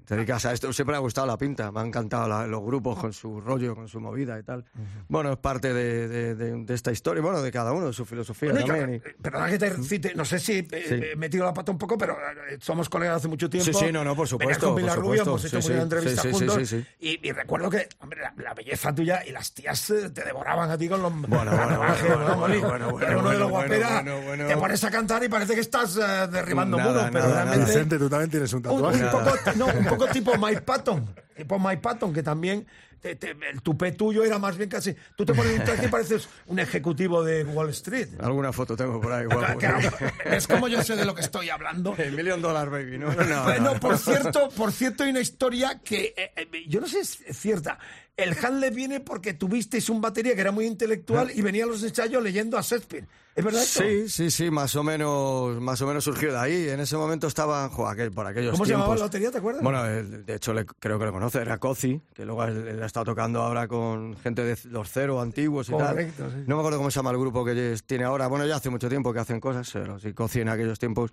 te 0.09 0.15
dedicas 0.15 0.43
a 0.47 0.53
esto. 0.53 0.73
Siempre 0.73 0.93
me 0.93 0.97
ha 0.97 1.01
gustado 1.01 1.27
la 1.27 1.37
pinta, 1.37 1.71
me 1.71 1.81
han 1.81 1.87
encantado 1.87 2.27
la- 2.27 2.47
los 2.47 2.63
grupos 2.63 2.97
con 2.97 3.13
su 3.13 3.39
rollo, 3.39 3.75
con 3.75 3.87
su 3.87 3.99
movida 3.99 4.39
y 4.39 4.43
tal. 4.43 4.65
Bueno, 5.07 5.31
es 5.33 5.37
parte 5.37 5.71
de, 5.71 6.07
de- 6.07 6.33
de- 6.35 6.63
de 6.65 6.73
esta 6.73 6.91
historia, 6.91 7.21
bueno, 7.21 7.43
de 7.43 7.51
cada 7.51 7.71
uno, 7.73 7.85
de 7.87 7.93
su 7.93 8.05
filosofía 8.05 8.49
Bueno, 8.51 8.65
y 8.65 8.67
también. 8.67 9.01
que- 9.01 9.09
y- 9.09 9.21
Perdona 9.21 9.49
que 9.51 9.59
te 9.59 9.69
cite, 9.83 10.15
no 10.15 10.25
sé 10.25 10.39
si 10.39 10.67
eh, 10.71 10.85
Sí. 10.89 10.95
he 11.13 11.15
metido 11.15 11.45
la 11.45 11.53
pata 11.53 11.71
un 11.71 11.77
poco, 11.77 11.95
pero 11.95 12.13
eh, 12.49 12.57
somos 12.59 12.89
colegas 12.89 13.17
hace 13.17 13.27
mucho 13.27 13.47
tiempo. 13.51 13.71
Sí, 13.71 13.85
sí, 13.85 13.91
no, 13.91 14.03
no, 14.03 14.15
por 14.15 14.27
supuesto, 14.27 14.73
con 14.73 14.81
por 14.81 14.91
supuesto. 14.91 15.29
hemos 15.29 15.45
hecho 15.45 15.61
Sí, 15.61 15.67
muchas 15.67 15.75
sí, 15.77 15.83
entrevistas 15.83 16.21
sí, 16.23 16.27
sí, 16.27 16.33
juntos. 16.33 16.55
sí, 16.55 16.65
sí, 16.65 16.81
sí. 16.99 17.07
Y, 17.21 17.27
y 17.27 17.31
recuerdo 17.31 17.69
que 17.69 17.87
hombre, 17.99 18.21
la, 18.21 18.33
la 18.43 18.53
belleza 18.55 18.95
tuya 18.95 19.21
y 19.27 19.31
las 19.31 19.53
tías 19.53 19.89
eh, 19.91 20.09
te 20.09 20.23
devoraban 20.25 20.71
a 20.71 20.77
ti 20.77 20.89
con 20.89 21.03
los 21.03 21.11
Bueno, 21.13 21.29
bueno, 21.29 21.77
bueno, 21.77 21.77
¿no, 21.77 22.35
bueno, 22.37 22.61
bueno, 22.67 22.91
bueno, 22.91 23.07
de 23.07 23.13
los 23.13 23.23
bueno, 23.23 23.49
guaperas. 23.49 24.03
bueno, 24.03 24.21
bueno. 24.21 24.47
Te 24.47 24.57
pones 24.57 24.83
a 24.83 24.89
cantar 24.89 25.23
y 25.23 25.29
parece 25.29 25.53
que 25.53 25.61
estás 25.61 25.95
eh, 25.97 26.27
derribando 26.31 26.77
Nada, 26.77 26.89
muros, 26.89 27.09
pero 27.13 27.25
nada, 27.29 27.43
realmente. 27.43 27.65
Vicente, 27.73 27.97
tú 27.99 28.09
también 28.09 28.31
tienes 28.31 28.51
un 28.53 28.57
Un, 28.57 28.63
tatuaje. 28.63 29.03
un 29.05 29.11
poco, 29.11 29.31
no, 29.55 29.65
un 29.67 29.85
poco 29.85 29.98
tipo 30.07 30.37
Mike 30.37 30.61
Patton. 30.61 31.13
Tipo 31.35 31.57
Mike 31.59 31.77
Patton, 31.81 32.13
que 32.13 32.21
también 32.23 32.65
te- 32.99 33.15
te- 33.15 33.31
el 33.49 33.61
tupé 33.61 33.93
tuyo 33.93 34.25
era 34.25 34.37
más 34.39 34.57
bien 34.57 34.69
casi. 34.69 34.93
Tú 35.15 35.25
te 35.25 35.33
pones 35.33 35.57
un 35.57 35.63
traje 35.65 35.85
y 35.85 35.89
pareces 35.89 36.27
un 36.47 36.59
ejecutivo 36.59 37.23
de 37.23 37.45
Wall 37.45 37.69
Street. 37.69 38.09
Alguna 38.19 38.51
foto 38.51 38.75
tengo 38.75 38.99
por 38.99 39.11
ahí, 39.13 39.25
guapo. 39.25 39.57
Claro, 39.57 39.89
es 40.25 40.47
como 40.47 40.67
yo 40.67 40.83
sé 40.83 40.95
de 40.97 41.05
lo 41.05 41.15
que 41.15 41.21
estoy 41.21 41.49
hablando. 41.49 41.95
El 41.97 42.11
Million 42.11 42.41
Dollar 42.41 42.69
Baby, 42.69 42.97
¿no? 42.97 43.13
No, 43.13 43.43
Bueno, 43.43 43.73
no. 43.73 43.79
por 43.79 43.97
cierto, 43.97 44.49
por 44.49 44.71
cierto, 44.73 45.03
hay 45.03 45.11
una 45.11 45.21
historia 45.21 45.79
que 45.83 46.13
eh, 46.17 46.31
eh, 46.35 46.47
yo 46.67 46.81
no 46.81 46.87
sé 46.87 47.05
si 47.05 47.23
es 47.25 47.37
cierta. 47.37 47.79
El 48.17 48.35
Hanle 48.43 48.69
viene 48.71 48.99
porque 48.99 49.33
tuvisteis 49.33 49.87
un 49.89 50.01
batería 50.01 50.35
que 50.35 50.41
era 50.41 50.51
muy 50.51 50.65
intelectual 50.65 51.31
y 51.33 51.41
venía 51.41 51.63
a 51.63 51.67
los 51.67 51.81
ensayos 51.83 52.21
leyendo 52.21 52.57
a 52.57 52.61
Shakespeare. 52.61 53.07
¿Es 53.39 53.45
verdad 53.45 53.63
esto? 53.63 53.81
Sí, 53.81 54.09
sí, 54.09 54.31
sí, 54.31 54.51
más 54.51 54.75
o 54.75 54.83
menos, 54.83 55.59
más 55.61 55.81
o 55.81 55.87
menos 55.87 56.03
surgió 56.03 56.31
de 56.31 56.37
ahí. 56.37 56.69
En 56.69 56.79
ese 56.79 56.97
momento 56.97 57.27
estaba, 57.27 57.69
jo, 57.69 57.87
aquel- 57.87 58.11
por 58.11 58.27
aquellos 58.27 58.51
¿Cómo 58.51 58.65
se 58.65 58.69
tiempos. 58.71 58.83
llamaba 58.85 58.95
la 58.99 59.05
batería, 59.05 59.31
te 59.31 59.37
acuerdas? 59.37 59.63
Bueno, 59.63 59.85
él, 59.85 60.25
de 60.25 60.35
hecho 60.35 60.53
le- 60.53 60.65
creo 60.65 60.99
que 60.99 61.05
lo 61.05 61.11
conoce, 61.13 61.39
era 61.39 61.57
Cozi, 61.57 62.01
que 62.13 62.25
luego 62.25 62.43
él, 62.43 62.81
ha 62.81 62.85
estado 62.85 63.05
tocando 63.05 63.41
ahora 63.41 63.67
con 63.67 64.17
gente 64.17 64.43
de 64.43 64.57
los 64.65 64.89
cero 64.91 65.21
antiguos 65.21 65.69
y 65.69 65.71
Correcto, 65.71 66.23
tal. 66.23 66.31
sí. 66.33 66.43
No 66.47 66.55
me 66.55 66.61
acuerdo 66.61 66.77
cómo 66.79 66.91
se 66.91 66.95
llama 66.99 67.11
el 67.11 67.17
grupo 67.17 67.45
que 67.45 67.77
tiene 67.85 68.03
ahora. 68.03 68.27
Bueno, 68.27 68.45
ya 68.45 68.57
hace 68.57 68.69
mucho 68.69 68.89
tiempo 68.89 69.13
que 69.13 69.19
hacen 69.19 69.39
cosas, 69.39 69.69
pero 69.71 69.97
sí, 69.99 70.13
Cozi 70.13 70.41
en 70.41 70.49
aquellos 70.49 70.77
tiempos. 70.77 71.11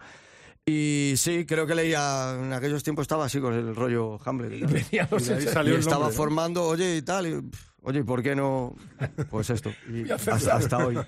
Y 0.68 1.14
sí, 1.16 1.46
creo 1.46 1.64
que 1.64 1.76
leía, 1.76 2.34
en 2.42 2.52
aquellos 2.52 2.82
tiempos 2.82 3.02
estaba 3.02 3.26
así 3.26 3.38
con 3.40 3.54
el 3.54 3.76
rollo 3.76 4.18
Hamlet. 4.24 4.52
Y, 4.52 4.60
venía 4.66 5.04
a 5.04 5.14
los 5.14 5.28
Y 5.28 5.32
ahí 5.32 5.42
salió 5.42 5.72
y 5.72 5.76
el 5.76 5.80
estaba 5.80 6.00
nombre, 6.06 6.12
¿no? 6.16 6.16
formando, 6.16 6.64
oye, 6.64 6.96
y 6.96 7.02
tal, 7.02 7.26
y, 7.28 7.40
oye, 7.82 8.00
¿y 8.00 8.02
por 8.02 8.20
qué 8.20 8.34
no? 8.34 8.74
Pues 9.30 9.48
esto. 9.50 9.70
Y 9.88 10.10
hasta, 10.10 10.34
hasta 10.56 10.78
hoy. 10.84 10.98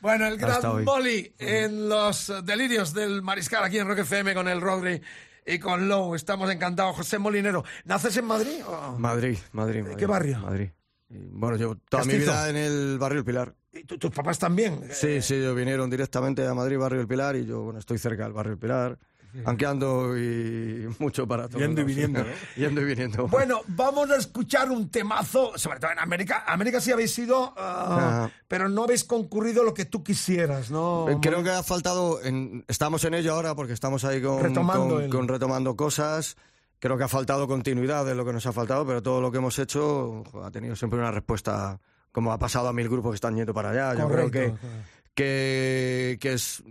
Bueno, 0.00 0.26
el 0.26 0.36
gran. 0.36 0.84
Molly 0.84 1.34
en 1.38 1.88
los 1.88 2.28
eh, 2.30 2.42
delirios 2.44 2.92
del 2.92 3.22
Mariscal 3.22 3.64
aquí 3.64 3.78
en 3.78 3.86
Rock 3.88 3.98
FM 4.00 4.34
con 4.34 4.48
el 4.48 4.60
Rodri 4.60 5.00
y 5.46 5.58
con 5.58 5.88
Low. 5.88 6.14
Estamos 6.14 6.50
encantados. 6.50 6.96
José 6.96 7.18
Molinero, 7.18 7.64
¿naces 7.84 8.16
en 8.16 8.24
Madrid? 8.26 8.62
o- 8.66 8.98
Madrid, 8.98 9.38
Madrid. 9.52 9.82
Madrid 9.82 9.96
qué 9.96 10.06
barrio? 10.06 10.38
Madrid. 10.40 10.70
Bueno, 11.08 11.56
yo 11.56 11.76
toda 11.88 12.04
mi 12.04 12.14
vida 12.18 12.48
en 12.50 12.56
el 12.56 12.98
barrio 12.98 13.20
El 13.20 13.24
Pilar. 13.24 13.54
¿Y 13.72 13.84
tu- 13.84 13.98
tus 13.98 14.10
papás 14.10 14.38
también? 14.38 14.80
Sí, 14.90 15.20
sí, 15.22 15.34
ellos 15.34 15.54
vinieron 15.54 15.88
directamente 15.90 16.44
a 16.46 16.52
Madrid, 16.54 16.78
barrio 16.78 17.00
El 17.00 17.06
Pilar, 17.06 17.36
y 17.36 17.46
yo, 17.46 17.60
bueno, 17.62 17.78
estoy 17.78 17.98
cerca 17.98 18.24
del 18.24 18.32
barrio 18.32 18.54
El 18.54 18.58
Pilar. 18.58 18.98
Aunque 19.44 19.66
ando 19.66 20.16
y 20.16 20.88
mucho 20.98 21.26
para 21.26 21.48
todo. 21.48 21.58
Yendo 21.60 21.80
y 21.82 21.84
viniendo, 21.84 22.20
¿no? 22.20 22.30
Yendo 22.56 22.80
y 22.80 22.84
viniendo. 22.84 23.28
Bueno, 23.28 23.60
vamos 23.68 24.10
a 24.10 24.16
escuchar 24.16 24.70
un 24.70 24.88
temazo, 24.88 25.52
sobre 25.56 25.78
todo 25.80 25.90
en 25.92 25.98
América. 25.98 26.44
América 26.46 26.80
sí 26.80 26.92
habéis 26.92 27.18
ido, 27.18 27.52
ah, 27.56 27.96
Ajá. 28.26 28.30
pero 28.48 28.68
no 28.68 28.84
habéis 28.84 29.04
concurrido 29.04 29.62
lo 29.64 29.74
que 29.74 29.84
tú 29.84 30.02
quisieras, 30.02 30.70
¿no? 30.70 31.08
Eh, 31.08 31.18
Creo 31.20 31.42
que 31.42 31.50
ha 31.50 31.62
faltado, 31.62 32.22
en- 32.22 32.64
estamos 32.68 33.04
en 33.04 33.14
ello 33.14 33.34
ahora 33.34 33.54
porque 33.54 33.72
estamos 33.72 34.04
ahí 34.04 34.22
con 34.22 34.42
Retomando 34.42 34.94
con- 34.94 35.04
el- 35.04 35.10
con 35.10 35.28
retomando 35.28 35.76
cosas. 35.76 36.36
Creo 36.78 36.98
que 36.98 37.04
ha 37.04 37.08
faltado 37.08 37.48
continuidad 37.48 38.04
de 38.04 38.14
lo 38.14 38.24
que 38.24 38.32
nos 38.34 38.44
ha 38.46 38.52
faltado, 38.52 38.86
pero 38.86 39.02
todo 39.02 39.20
lo 39.20 39.32
que 39.32 39.38
hemos 39.38 39.58
hecho 39.58 40.22
ha 40.44 40.50
tenido 40.50 40.76
siempre 40.76 40.98
una 40.98 41.10
respuesta, 41.10 41.80
como 42.12 42.32
ha 42.32 42.38
pasado 42.38 42.68
a 42.68 42.72
mil 42.74 42.88
grupos 42.88 43.12
que 43.12 43.14
están 43.16 43.34
yendo 43.34 43.54
para 43.54 43.70
allá. 43.70 43.92
Yo 43.94 44.06
creo 44.08 44.26
Correcto, 44.30 44.30
que, 44.32 44.46
correcto. 44.50 44.68
Que, 45.16 46.18
que 46.20 46.34
es. 46.34 46.62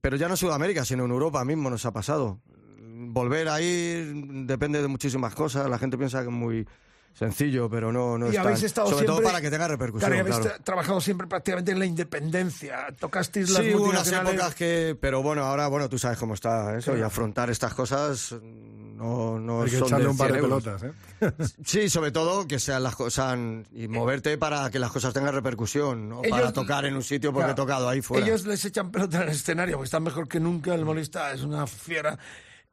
Pero 0.00 0.16
ya 0.16 0.28
no 0.28 0.34
en 0.34 0.38
Sudamérica, 0.38 0.84
sino 0.84 1.06
en 1.06 1.10
Europa 1.10 1.44
mismo 1.44 1.70
nos 1.70 1.84
ha 1.86 1.92
pasado. 1.92 2.40
Volver 2.78 3.48
a 3.48 3.60
ir 3.60 4.14
depende 4.46 4.80
de 4.80 4.86
muchísimas 4.88 5.34
cosas. 5.34 5.68
La 5.68 5.78
gente 5.78 5.98
piensa 5.98 6.20
que 6.20 6.28
es 6.28 6.32
muy 6.32 6.68
sencillo, 7.14 7.70
pero 7.70 7.92
no, 7.92 8.18
no 8.18 8.26
y 8.26 8.30
es 8.34 8.38
habéis 8.38 8.58
tan- 8.58 8.66
estado 8.66 8.86
Sobre 8.88 9.04
siempre... 9.06 9.22
todo 9.22 9.24
para 9.32 9.40
que 9.40 9.50
tenga 9.50 9.68
repercusión. 9.68 10.10
Claro, 10.10 10.16
y 10.16 10.18
habéis 10.20 10.36
claro. 10.46 10.62
trabajado 10.64 11.00
siempre 11.00 11.26
prácticamente 11.26 11.72
en 11.72 11.78
la 11.78 11.86
independencia. 11.86 12.86
Tocasteis 12.98 13.50
las 13.50 13.62
Sí, 13.62 13.74
hubo 13.74 13.84
unas 13.84 14.10
épocas 14.10 14.54
que... 14.54 14.96
Pero 15.00 15.22
bueno, 15.22 15.44
ahora, 15.44 15.68
bueno, 15.68 15.88
tú 15.88 15.98
sabes 15.98 16.18
cómo 16.18 16.34
está 16.34 16.76
eso, 16.76 16.96
y 16.96 17.02
afrontar 17.02 17.50
estas 17.50 17.72
cosas 17.74 18.34
no, 18.42 19.38
no 19.40 19.62
Hay 19.62 19.70
que 19.70 19.78
son 19.78 19.88
echarle 19.88 20.04
de 20.04 20.10
un 20.10 20.16
par 20.16 20.32
de 20.32 20.38
100 20.38 20.44
euros. 20.44 20.62
pelotas, 20.64 20.82
¿eh? 20.82 21.54
Sí, 21.64 21.88
sobre 21.88 22.10
todo 22.12 22.46
que 22.46 22.58
sean 22.58 22.82
las 22.82 22.94
cosas... 22.96 23.38
Y 23.72 23.88
moverte 23.88 24.38
para 24.38 24.70
que 24.70 24.78
las 24.78 24.90
cosas 24.92 25.12
tengan 25.14 25.34
repercusión, 25.34 26.08
no 26.08 26.22
para 26.22 26.52
tocar 26.52 26.84
en 26.84 26.94
un 26.96 27.02
sitio 27.02 27.32
porque 27.32 27.46
Claro, 27.46 27.52
he 27.52 27.56
tocado 27.66 27.88
ahí 27.88 28.02
fuera. 28.02 28.24
Ellos 28.24 28.46
les 28.46 28.64
echan 28.64 28.90
pelota 28.90 29.18
en 29.18 29.22
el 29.24 29.28
escenario 29.30 29.76
porque 29.76 29.86
están 29.86 30.02
mejor 30.04 30.28
que 30.28 30.40
nunca. 30.40 30.74
El 30.74 30.84
molista 30.84 31.32
es 31.32 31.42
una 31.42 31.66
fiera. 31.66 32.18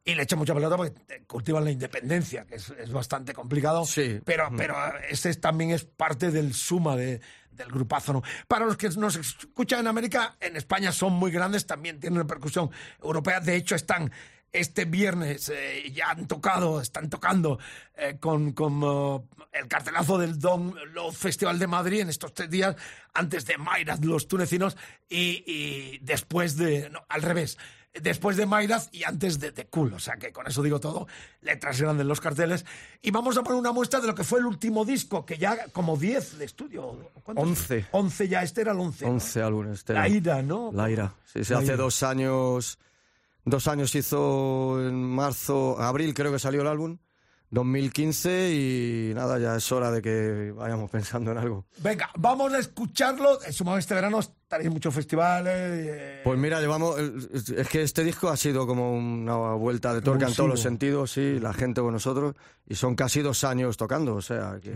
Y 0.04 0.14
le 0.14 0.24
echan 0.24 0.38
mucha 0.38 0.54
pelota 0.54 0.76
porque 0.76 1.24
cultivan 1.26 1.64
la 1.64 1.70
independencia, 1.70 2.44
que 2.44 2.56
es, 2.56 2.70
es 2.70 2.90
bastante 2.90 3.32
complicado. 3.32 3.84
Sí. 3.84 4.20
Pero, 4.24 4.50
pero 4.56 4.76
este 5.08 5.32
también 5.34 5.70
es 5.70 5.84
parte 5.84 6.32
del 6.32 6.54
suma 6.54 6.96
de, 6.96 7.20
del 7.52 7.68
grupazo. 7.68 8.12
¿no? 8.12 8.22
Para 8.48 8.66
los 8.66 8.76
que 8.76 8.88
nos 8.90 9.16
escuchan 9.16 9.80
en 9.80 9.86
América, 9.86 10.36
en 10.40 10.56
España 10.56 10.92
son 10.92 11.12
muy 11.12 11.30
grandes, 11.30 11.66
también 11.66 12.00
tienen 12.00 12.18
repercusión 12.18 12.70
europea. 13.00 13.40
De 13.40 13.54
hecho, 13.54 13.74
están 13.76 14.10
este 14.52 14.84
viernes, 14.84 15.48
eh, 15.48 15.90
ya 15.92 16.10
han 16.10 16.26
tocado, 16.26 16.80
están 16.80 17.08
tocando 17.08 17.58
eh, 17.96 18.18
con, 18.20 18.52
con 18.52 18.80
oh, 18.82 19.28
el 19.52 19.66
cartelazo 19.66 20.18
del 20.18 20.38
Don 20.38 20.74
Love 20.92 21.16
Festival 21.16 21.58
de 21.58 21.66
Madrid 21.66 22.00
en 22.00 22.10
estos 22.10 22.34
tres 22.34 22.50
días, 22.50 22.76
antes 23.14 23.46
de 23.46 23.56
Mayraz, 23.56 24.04
los 24.04 24.28
tunecinos, 24.28 24.76
y, 25.08 25.42
y 25.46 25.98
después 26.02 26.56
de. 26.56 26.90
No, 26.90 27.04
al 27.08 27.22
revés. 27.22 27.56
Después 27.94 28.36
de 28.38 28.46
Mayraz 28.46 28.88
y 28.92 29.04
antes 29.04 29.38
de 29.38 29.52
The 29.52 29.66
Cool. 29.66 29.92
O 29.92 29.98
sea 29.98 30.16
que 30.16 30.32
con 30.32 30.46
eso 30.46 30.62
digo 30.62 30.80
todo. 30.80 31.06
Letras 31.42 31.80
grandes 31.80 32.02
en 32.02 32.08
los 32.08 32.20
carteles. 32.20 32.64
Y 33.02 33.10
vamos 33.10 33.36
a 33.36 33.42
poner 33.42 33.58
una 33.58 33.72
muestra 33.72 34.00
de 34.00 34.06
lo 34.06 34.14
que 34.14 34.24
fue 34.24 34.38
el 34.40 34.46
último 34.46 34.84
disco, 34.84 35.26
que 35.26 35.36
ya 35.36 35.68
como 35.68 35.96
10 35.96 36.38
de 36.38 36.44
estudio. 36.46 37.10
¿cuántos? 37.22 37.44
11. 37.46 37.86
11 37.92 38.28
ya, 38.28 38.42
este 38.42 38.62
era 38.62 38.72
el 38.72 38.78
11. 38.80 39.04
¿no? 39.04 39.10
11 39.12 39.42
álbumes. 39.42 39.78
este 39.80 39.92
La 39.92 40.08
ira, 40.08 40.42
¿no? 40.42 40.70
La 40.72 40.90
ira. 40.90 41.14
Sí, 41.24 41.44
sí, 41.44 41.52
La 41.52 41.58
hace 41.58 41.66
ira. 41.68 41.76
dos 41.76 42.02
años... 42.02 42.78
Dos 43.44 43.66
años 43.66 43.92
hizo 43.96 44.80
en 44.86 45.02
marzo, 45.02 45.76
abril 45.80 46.14
creo 46.14 46.30
que 46.30 46.38
salió 46.38 46.60
el 46.62 46.68
álbum, 46.68 46.98
2015 47.52 48.54
y 48.54 49.12
nada, 49.14 49.38
ya 49.38 49.56
es 49.56 49.70
hora 49.72 49.90
de 49.90 50.00
que 50.02 50.52
vayamos 50.56 50.90
pensando 50.90 51.30
en 51.32 51.38
algo. 51.38 51.66
Venga, 51.78 52.10
vamos 52.18 52.52
a 52.54 52.58
escucharlo. 52.58 53.38
Supongo 53.50 53.76
este 53.78 53.94
verano 53.94 54.20
estaréis 54.20 54.66
en 54.68 54.72
muchos 54.72 54.94
festivales. 54.94 55.52
eh, 55.54 56.20
Pues 56.24 56.38
mira, 56.38 56.60
llevamos. 56.60 56.98
Es 56.98 57.68
que 57.68 57.82
este 57.82 58.04
disco 58.04 58.30
ha 58.30 58.36
sido 58.36 58.66
como 58.66 58.92
una 58.94 59.36
vuelta 59.54 59.92
de 59.94 60.00
tuerca 60.00 60.26
en 60.28 60.34
todos 60.34 60.48
los 60.48 60.60
sentidos, 60.60 61.12
sí, 61.12 61.38
la 61.40 61.52
gente 61.52 61.80
con 61.82 61.92
nosotros, 61.92 62.34
y 62.66 62.74
son 62.74 62.94
casi 62.94 63.20
dos 63.20 63.44
años 63.44 63.76
tocando, 63.76 64.14
o 64.14 64.22
sea 64.22 64.58
que. 64.62 64.72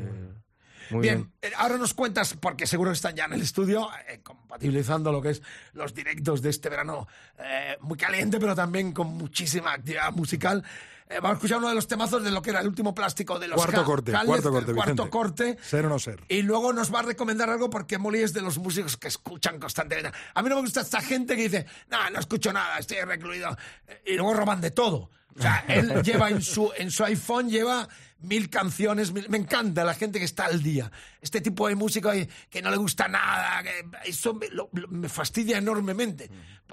Muy 0.91 1.03
bien, 1.03 1.17
bien. 1.19 1.33
eh, 1.43 1.55
ahora 1.57 1.77
nos 1.79 1.95
cuentas, 1.95 2.35
porque 2.41 2.67
seguro 2.67 2.91
que 2.91 2.97
están 2.97 3.17
ya 3.17 3.25
en 3.25 3.35
el 3.35 3.43
estudio, 3.43 3.89
eh, 4.09 4.21
compatibilizando 4.23 5.13
lo 5.13 5.21
que 5.23 5.31
es 5.31 5.43
los 5.73 5.95
directos 5.95 6.43
de 6.43 6.51
este 6.51 6.69
verano 6.69 7.07
eh, 7.39 7.77
muy 7.81 7.97
caliente, 7.97 8.39
pero 8.39 8.55
también 8.55 8.93
con 8.93 9.09
muchísima 9.09 9.73
actividad 9.73 10.13
musical. 10.13 10.63
Eh, 11.09 11.21
vamos 11.21 11.31
a 11.31 11.35
escuchar 11.35 11.59
uno 11.59 11.69
de 11.69 11.75
los 11.77 11.87
temazos 11.87 12.25
de 12.25 12.33
lo 12.33 12.43
que 12.43 12.51
era 12.51 12.61
el 12.61 12.67
último 12.67 12.93
plástico 12.93 13.39
de 13.39 13.47
los 13.47 13.57
Cuarto 13.57 13.85
corte, 13.85 14.11
cuarto 14.11 14.51
corte, 14.51 14.75
cuarto 14.75 15.09
corte. 15.11 15.57
Ser 15.63 15.87
o 15.87 15.89
no 15.89 16.01
ser. 16.01 16.25
Y 16.29 16.43
luego 16.43 16.73
nos 16.73 16.93
va 16.93 16.99
a 16.99 17.03
recomendar 17.03 17.49
algo 17.49 17.71
porque 17.71 17.97
Molly 17.97 18.23
es 18.23 18.33
de 18.33 18.43
los 18.43 18.59
músicos 18.59 18.97
que 18.97 19.07
escuchan 19.07 19.61
constantemente. 19.61 20.11
A 20.35 20.43
mí 20.43 20.49
no 20.49 20.57
me 20.57 20.63
gusta 20.63 20.81
esta 20.81 21.01
gente 21.01 21.37
que 21.37 21.43
dice, 21.43 21.67
no, 21.91 22.11
no 22.11 22.19
escucho 22.19 22.53
nada, 22.53 22.79
estoy 22.79 23.01
recluido. 23.03 23.57
Y 24.05 24.15
luego 24.15 24.35
roban 24.35 24.61
de 24.61 24.73
todo. 24.73 25.11
O 25.39 25.41
sea, 25.43 25.65
él 25.69 26.03
lleva 26.03 26.29
en 26.29 26.43
su, 26.43 26.73
en 26.77 26.91
su 26.91 27.05
iPhone, 27.05 27.51
lleva 27.51 27.89
mil 28.19 28.49
canciones. 28.51 29.13
mil- 29.13 29.29
Me 29.29 29.37
encanta 29.39 29.85
la 29.85 29.95
gente 29.95 30.19
que 30.19 30.25
está 30.25 30.47
al 30.47 30.63
día. 30.63 30.91
Este 31.21 31.41
tipo 31.41 31.69
de 31.69 31.75
músico 31.75 32.11
que 32.51 32.63
no 32.63 32.71
le 32.71 32.77
gusta 32.77 33.09
nada, 33.09 33.63
que 33.63 33.85
eso 34.11 34.35
me, 34.35 34.49
lo- 34.49 34.69
lo- 34.73 34.89
me 34.89 35.09
fastidia 35.09 35.59
enormemente. 35.59 36.31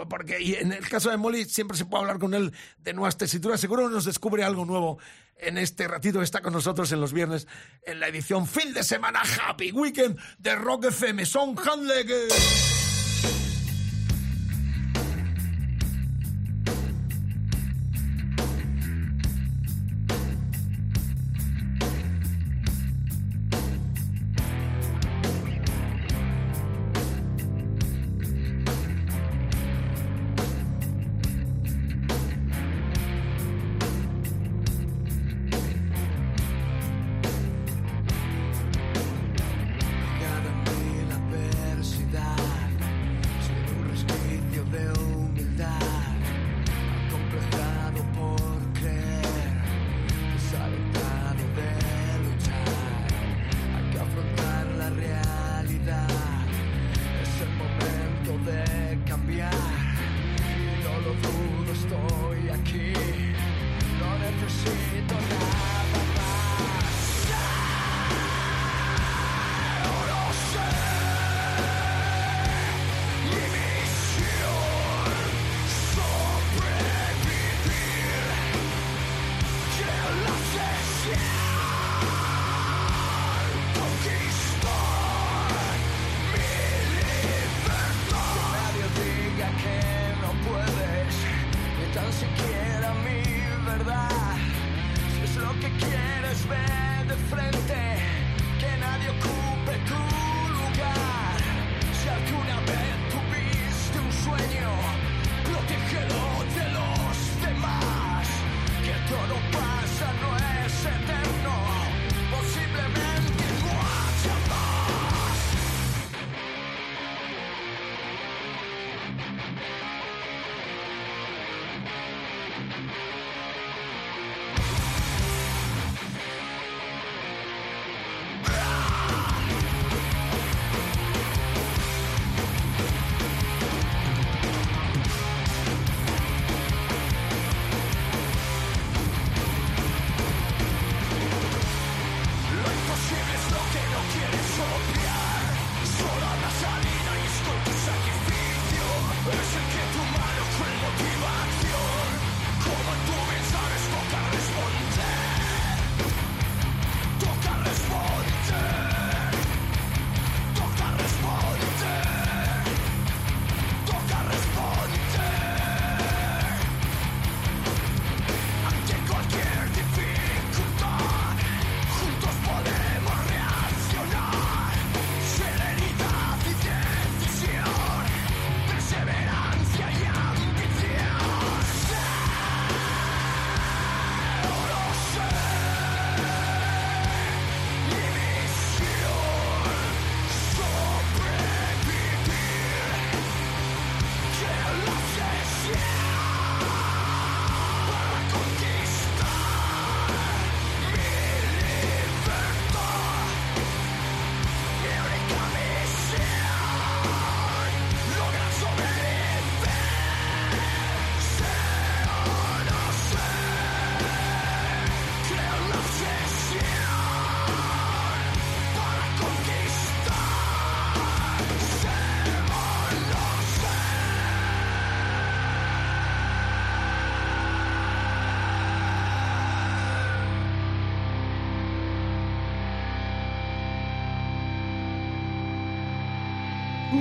Porque 0.10 0.41
y 0.41 0.56
en 0.56 0.71
el 0.73 0.88
caso 0.89 1.10
de 1.12 1.17
Molly 1.17 1.45
siempre 1.45 1.77
se 1.77 1.86
puede 1.86 2.01
hablar 2.01 2.19
con 2.19 2.34
él 2.34 2.51
de 2.79 2.93
nuevas 2.93 3.17
tesituras. 3.17 3.60
Seguro 3.60 3.89
nos 3.89 4.06
descubre 4.06 4.43
algo 4.43 4.65
nuevo 4.65 4.97
en 5.38 5.58
este 5.58 5.88
ratito 5.88 6.19
que 6.19 6.25
está 6.25 6.41
con 6.41 6.53
nosotros 6.53 6.91
en 6.91 7.01
los 7.01 7.12
viernes 7.13 7.47
en 7.86 7.99
la 7.99 8.08
edición 8.08 8.47
fin 8.47 8.73
de 8.73 8.84
semana 8.84 9.21
Happy 9.45 9.71
Weekend 9.71 10.17
de 10.39 10.56
Rock 10.56 10.86
FM. 10.86 11.25
Son 11.25 11.56
Handle 11.60 12.83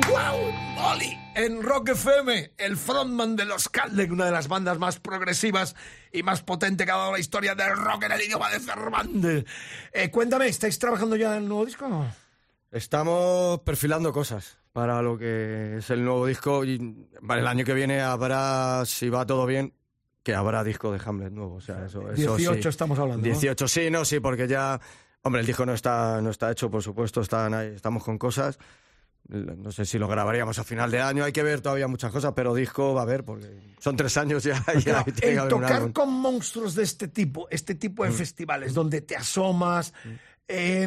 ¡Wow! 0.09 0.53
Molly 0.77 1.23
en 1.35 1.63
Rock 1.63 1.91
FM, 1.91 2.53
el 2.59 2.77
frontman 2.77 3.37
de 3.37 3.45
los 3.45 3.69
Calden, 3.69 4.13
una 4.13 4.27
de 4.27 4.31
las 4.31 4.49
bandas 4.49 4.79
más 4.79 5.01
progresivas 5.01 5.75
y 6.13 6.23
más 6.23 6.43
potente 6.43 6.85
que 6.85 6.91
ha 6.91 6.97
dado 6.97 7.13
la 7.13 7.19
historia 7.19 7.55
del 7.55 7.75
rock 7.77 8.05
en 8.05 8.13
el 8.13 8.23
idioma 8.23 8.51
de 8.51 8.61
Cervantes. 8.61 9.45
Eh, 9.93 10.11
cuéntame, 10.11 10.47
¿estáis 10.49 10.79
trabajando 10.79 11.17
ya 11.17 11.37
en 11.37 11.45
el 11.45 11.49
nuevo 11.49 11.65
disco? 11.65 12.07
Estamos 12.71 13.61
perfilando 13.61 14.13
cosas 14.13 14.59
para 14.73 15.03
lo 15.03 15.19
que 15.19 15.79
es 15.79 15.91
el 15.91 16.05
nuevo 16.05 16.27
disco 16.27 16.65
y 16.65 17.07
el 17.29 17.47
año 17.47 17.65
que 17.65 17.75
viene 17.75 18.01
habrá, 18.01 18.85
si 18.87 19.09
va 19.09 19.27
todo 19.27 19.47
bien, 19.47 19.75
que 20.23 20.35
habrá 20.35 20.65
disco 20.65 20.93
de 20.93 21.01
Hamlet 21.05 21.33
nuevo. 21.33 21.57
O 21.57 21.61
sea, 21.61 21.87
eso, 21.87 22.11
eso 22.11 22.37
18 22.37 22.63
sí. 22.63 22.69
estamos 22.69 22.99
hablando. 22.99 23.27
¿no? 23.27 23.33
18, 23.33 23.69
sí, 23.69 23.91
no, 23.91 24.05
sí, 24.05 24.21
porque 24.21 24.49
ya, 24.49 24.81
hombre, 25.23 25.41
el 25.41 25.47
disco 25.47 25.67
no 25.67 25.75
está, 25.75 26.21
no 26.21 26.31
está 26.31 26.51
hecho, 26.51 26.71
por 26.71 26.83
supuesto, 26.83 27.21
están 27.21 27.55
ahí, 27.55 27.69
estamos 27.69 28.05
con 28.05 28.19
cosas. 28.19 28.59
No 29.29 29.71
sé 29.73 29.85
si 29.87 29.99
lo 29.99 30.09
grabaríamos 30.09 30.59
a 30.59 30.65
final 30.65 30.91
de 30.91 31.01
año, 31.01 31.25
hay 31.25 31.33
que 31.33 31.43
ver 31.43 31.61
todavía 31.61 31.87
muchas 31.89 32.11
cosas, 32.13 32.33
pero 32.35 32.55
disco 32.55 32.93
va 32.93 33.01
a 33.01 33.05
haber, 33.05 33.25
porque 33.25 33.49
son 33.79 33.97
tres 33.97 34.17
años 34.17 34.43
ya. 34.45 34.63
Claro, 34.85 35.05
que 35.05 35.31
el 35.33 35.49
tocar 35.49 35.93
con 35.93 36.13
monstruos 36.13 36.75
de 36.75 36.83
este 36.83 37.09
tipo, 37.09 37.49
este 37.51 37.75
tipo 37.77 38.05
de 38.05 38.11
Mm. 38.11 38.15
festivales 38.15 38.75
donde 38.75 39.01
te 39.01 39.17
asomas, 39.17 39.95
eh, 40.49 40.87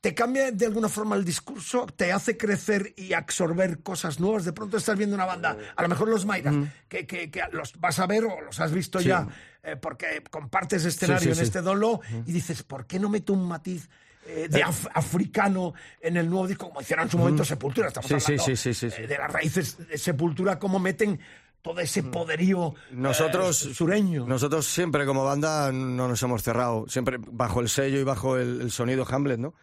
te 0.00 0.14
cambia 0.14 0.50
de 0.50 0.66
alguna 0.66 0.88
forma 0.88 1.14
el 1.14 1.24
discurso, 1.24 1.86
te 1.94 2.10
hace 2.10 2.36
crecer 2.36 2.92
y 2.96 3.12
absorber 3.12 3.80
cosas 3.82 4.18
nuevas. 4.18 4.44
De 4.44 4.52
pronto 4.52 4.76
estás 4.78 4.96
viendo 4.98 5.14
una 5.14 5.26
banda, 5.26 5.56
a 5.76 5.82
lo 5.82 5.88
mejor 5.88 6.08
los 6.08 6.24
Mayra, 6.26 6.52
que, 6.88 7.06
que- 7.06 7.30
que 7.30 7.42
los 7.52 7.78
vas 7.78 7.98
a 8.00 8.06
ver 8.08 8.24
o 8.24 8.40
los 8.40 8.58
has 8.58 8.72
visto 8.72 8.98
Mm. 8.98 9.02
Sí. 9.02 9.08
ya, 9.08 9.28
eh, 9.62 9.76
porque 9.76 10.24
compartes 10.30 10.84
escenario 10.84 11.32
sí, 11.34 11.38
en 11.38 11.44
este 11.46 11.60
dolo 11.60 12.00
y 12.26 12.32
dices, 12.32 12.64
¿por 12.64 12.86
qué 12.86 12.98
no 12.98 13.08
meto 13.08 13.32
un 13.34 13.46
matiz? 13.46 13.88
Eh, 14.26 14.48
de 14.48 14.64
af- 14.64 14.88
africano 14.94 15.74
en 16.00 16.16
el 16.16 16.28
nuevo 16.30 16.46
disco, 16.46 16.68
como 16.68 16.80
hicieron 16.80 17.04
en 17.06 17.10
su 17.10 17.18
momento 17.18 17.44
Sepultura, 17.44 17.88
estamos 17.88 18.10
Mm. 18.10 18.14
Sí, 18.14 18.20
sí, 18.20 18.32
hablando 18.32 18.44
sí, 18.44 18.56
sí, 18.56 18.74
sí, 18.74 18.90
sí. 18.90 19.02
eh, 19.02 19.06
de 19.06 19.18
las 19.18 19.32
raíces 19.32 19.88
de 19.88 19.98
Sepultura, 19.98 20.58
cómo 20.58 20.78
meten 20.78 21.18
todo 21.62 21.78
ese 21.80 22.02
poderío 22.02 22.74
Mm. 22.90 23.02
Nosotros, 23.02 23.66
eh, 23.66 23.74
sureño. 23.74 24.26
nosotros 24.26 24.66
siempre 24.66 25.06
como 25.06 25.24
banda 25.24 25.70
no 25.72 26.08
nos 26.08 26.22
hemos 26.22 26.42
cerrado, 26.42 26.86
siempre 26.88 27.18
bajo 27.20 27.60
el 27.60 27.68
sello 27.68 27.98
y 28.00 28.04
bajo 28.04 28.36
el, 28.36 28.60
el 28.62 28.70
sonido 28.70 29.06
Hamlet, 29.08 29.38
¿no? 29.38 29.54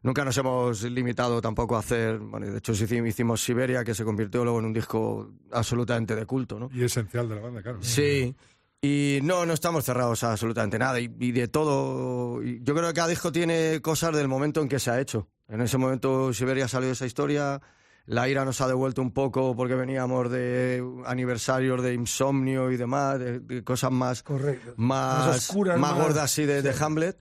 Nunca 0.00 0.24
nos 0.24 0.38
hemos 0.38 0.84
limitado 0.84 1.40
tampoco 1.40 1.74
a 1.74 1.80
hacer, 1.80 2.18
bueno, 2.18 2.46
de 2.46 2.58
hecho 2.58 2.70
hicimos, 2.70 3.08
hicimos 3.08 3.42
Siberia, 3.42 3.82
que 3.82 3.94
se 3.94 4.04
convirtió 4.04 4.44
luego 4.44 4.60
en 4.60 4.66
un 4.66 4.72
disco 4.72 5.32
absolutamente 5.50 6.14
de 6.14 6.24
culto, 6.24 6.60
¿no? 6.60 6.70
Y 6.72 6.84
esencial 6.84 7.28
de 7.28 7.34
la 7.34 7.40
banda, 7.40 7.60
claro. 7.62 7.78
Sí, 7.82 8.32
y 8.80 9.18
no, 9.22 9.44
no 9.46 9.52
estamos 9.52 9.84
cerrados 9.84 10.22
a 10.24 10.32
absolutamente 10.32 10.78
nada. 10.78 11.00
Y, 11.00 11.10
y 11.18 11.32
de 11.32 11.48
todo, 11.48 12.42
yo 12.42 12.74
creo 12.74 12.88
que 12.88 12.94
cada 12.94 13.08
disco 13.08 13.32
tiene 13.32 13.80
cosas 13.82 14.14
del 14.16 14.28
momento 14.28 14.60
en 14.62 14.68
que 14.68 14.78
se 14.78 14.90
ha 14.90 15.00
hecho. 15.00 15.28
En 15.48 15.60
ese 15.60 15.78
momento 15.78 16.32
Siberia 16.32 16.68
salió 16.68 16.90
esa 16.90 17.06
historia, 17.06 17.60
la 18.06 18.28
ira 18.28 18.44
nos 18.44 18.60
ha 18.60 18.68
devuelto 18.68 19.02
un 19.02 19.12
poco 19.12 19.56
porque 19.56 19.74
veníamos 19.74 20.30
de 20.30 20.82
aniversarios 21.06 21.82
de 21.82 21.94
insomnio 21.94 22.70
y 22.70 22.76
demás, 22.76 23.18
de, 23.18 23.40
de 23.40 23.64
cosas 23.64 23.90
más, 23.90 24.22
Correcto. 24.22 24.74
más, 24.76 25.26
Más 25.26 25.36
oscuras, 25.38 25.78
más 25.78 25.92
más- 25.92 26.00
gordas 26.02 26.24
así 26.24 26.44
de, 26.44 26.62
de 26.62 26.74
Hamlet. 26.78 27.18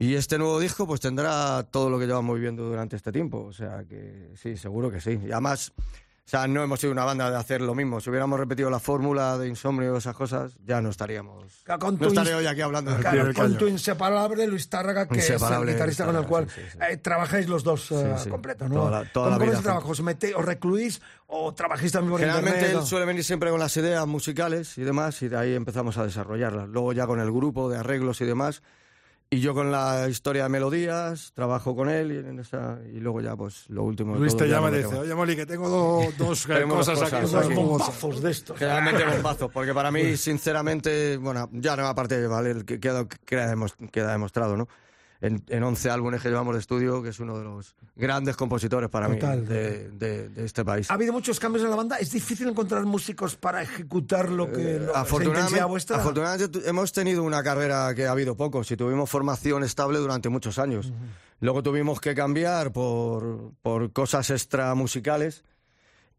Y 0.00 0.14
este 0.14 0.38
nuevo 0.38 0.60
disco 0.60 0.86
pues 0.86 1.00
tendrá 1.00 1.64
todo 1.64 1.90
lo 1.90 1.98
que 1.98 2.06
llevamos 2.06 2.36
viviendo 2.36 2.62
durante 2.64 2.94
este 2.96 3.10
tiempo. 3.12 3.44
O 3.44 3.52
sea 3.52 3.84
que 3.84 4.30
sí, 4.36 4.56
seguro 4.56 4.90
que 4.90 5.00
sí. 5.00 5.18
Y 5.26 5.32
además, 5.32 5.72
o 6.28 6.30
sea, 6.30 6.46
no 6.46 6.62
hemos 6.62 6.78
sido 6.78 6.92
una 6.92 7.06
banda 7.06 7.30
de 7.30 7.38
hacer 7.38 7.62
lo 7.62 7.74
mismo. 7.74 8.02
Si 8.02 8.10
hubiéramos 8.10 8.38
repetido 8.38 8.68
la 8.68 8.78
fórmula 8.78 9.38
de 9.38 9.48
insomnio 9.48 9.94
y 9.94 9.96
esas 9.96 10.14
cosas, 10.14 10.52
ya 10.62 10.82
no 10.82 10.90
estaríamos. 10.90 11.64
Con 11.80 11.96
no 11.98 12.06
estaré 12.08 12.34
hoy 12.34 12.44
aquí 12.44 12.60
hablando 12.60 12.90
de 12.90 12.98
Claro, 12.98 13.24
del 13.24 13.34
con 13.34 13.56
tu 13.56 13.66
inseparable 13.66 14.46
Luis 14.46 14.68
Tárraga, 14.68 15.08
que 15.08 15.20
es 15.20 15.30
el 15.30 15.38
guitarrista 15.66 16.04
con 16.04 16.16
el 16.16 16.26
cual 16.26 16.44
Tárraga, 16.46 16.70
sí, 16.70 16.78
sí, 16.78 16.84
eh, 16.92 16.96
trabajáis 16.98 17.48
los 17.48 17.64
dos 17.64 17.90
eh, 17.92 18.12
Sí, 18.18 18.24
sí. 18.24 18.28
completo, 18.28 18.68
¿no? 18.68 18.74
Toda 18.74 18.90
la- 18.90 19.10
toda 19.10 19.24
¿Cómo, 19.24 19.30
la 19.30 19.36
cómo 19.38 19.44
es 19.44 19.48
vida 19.48 19.58
el 19.58 19.64
trabajo? 19.64 19.88
¿Os, 19.90 20.02
metéis- 20.02 20.34
os 20.36 20.44
recluís 20.44 21.00
o 21.28 21.54
trabajáis 21.54 21.92
también 21.92 22.10
por 22.10 22.20
Generalmente 22.20 22.58
internet? 22.58 22.82
él 22.82 22.86
suele 22.86 23.06
venir 23.06 23.24
siempre 23.24 23.48
con 23.50 23.58
las 23.60 23.74
ideas 23.78 24.06
musicales 24.06 24.76
y 24.76 24.82
demás, 24.82 25.22
y 25.22 25.28
de 25.28 25.36
ahí 25.38 25.54
empezamos 25.54 25.96
a 25.96 26.04
desarrollarlas. 26.04 26.68
Luego 26.68 26.92
ya 26.92 27.06
con 27.06 27.20
el 27.20 27.32
grupo 27.32 27.70
de 27.70 27.78
arreglos 27.78 28.20
y 28.20 28.26
demás. 28.26 28.62
Y 29.30 29.40
yo 29.40 29.52
con 29.52 29.70
la 29.70 30.08
historia 30.08 30.44
de 30.44 30.48
melodías, 30.48 31.32
trabajo 31.34 31.76
con 31.76 31.90
él 31.90 32.12
y, 32.12 32.16
en 32.16 32.38
esa, 32.40 32.78
y 32.90 32.98
luego 32.98 33.20
ya 33.20 33.36
pues 33.36 33.68
lo 33.68 33.82
último. 33.82 34.16
Luis 34.16 34.32
todo 34.34 34.44
te 34.46 34.50
llama 34.50 34.70
y 34.70 34.76
dice, 34.78 34.96
oye, 34.96 35.14
Moli, 35.14 35.36
que 35.36 35.44
tengo 35.44 35.68
do- 35.68 36.10
dos 36.18 36.48
eh, 36.48 36.60
dos 36.66 36.70
cosas 36.88 37.02
aquí. 37.12 37.20
cosas, 37.22 37.44
aquí. 37.44 37.54
bombazos 37.54 38.22
de 38.22 38.30
estos. 38.30 38.58
Generalmente 38.58 39.04
bombazos, 39.16 39.50
porque 39.52 39.74
para 39.74 39.90
mí, 39.90 40.16
sinceramente, 40.16 41.18
bueno, 41.18 41.46
ya 41.52 41.76
no, 41.76 41.86
aparte, 41.86 42.26
vale, 42.26 42.64
que 42.64 42.80
queda, 42.80 43.06
queda 43.26 44.12
demostrado, 44.12 44.56
¿no? 44.56 44.66
En, 45.20 45.42
en 45.48 45.64
11 45.64 45.90
álbumes 45.90 46.22
que 46.22 46.28
llevamos 46.28 46.54
de 46.54 46.60
estudio, 46.60 47.02
que 47.02 47.08
es 47.08 47.18
uno 47.18 47.36
de 47.36 47.42
los 47.42 47.74
grandes 47.96 48.36
compositores 48.36 48.88
para 48.88 49.08
Total, 49.08 49.40
mí 49.40 49.46
de, 49.46 49.90
de- 49.90 50.28
de 50.28 50.44
este 50.44 50.64
país. 50.64 50.88
Ha 50.90 50.94
habido 50.94 51.12
muchos 51.12 51.40
cambios 51.40 51.64
en 51.64 51.70
la 51.70 51.76
banda. 51.76 51.96
¿Es 51.96 52.12
difícil 52.12 52.48
encontrar 52.48 52.84
músicos 52.86 53.34
para 53.34 53.60
ejecutar 53.60 54.30
lo 54.30 54.46
que 54.46 54.52
lo, 54.52 54.60
esa 54.62 54.70
intensidad 54.78 54.96
Afortunadamente, 55.00 55.64
vuestra? 55.64 55.96
afortunadamente 55.96 56.48
tu- 56.60 56.68
hemos 56.68 56.92
tenido 56.92 57.24
una 57.24 57.42
carrera 57.42 57.92
que 57.96 58.06
ha 58.06 58.12
habido 58.12 58.36
pocos 58.36 58.70
y 58.70 58.76
tuvimos 58.76 59.10
formación 59.10 59.64
estable 59.64 59.98
durante 59.98 60.28
muchos 60.28 60.56
años. 60.60 60.92
Luego 61.40 61.64
tuvimos 61.64 62.00
que 62.00 62.14
cambiar 62.14 62.70
por, 62.72 63.50
por 63.60 63.92
cosas 63.92 64.30
extra 64.30 64.72
musicales 64.76 65.42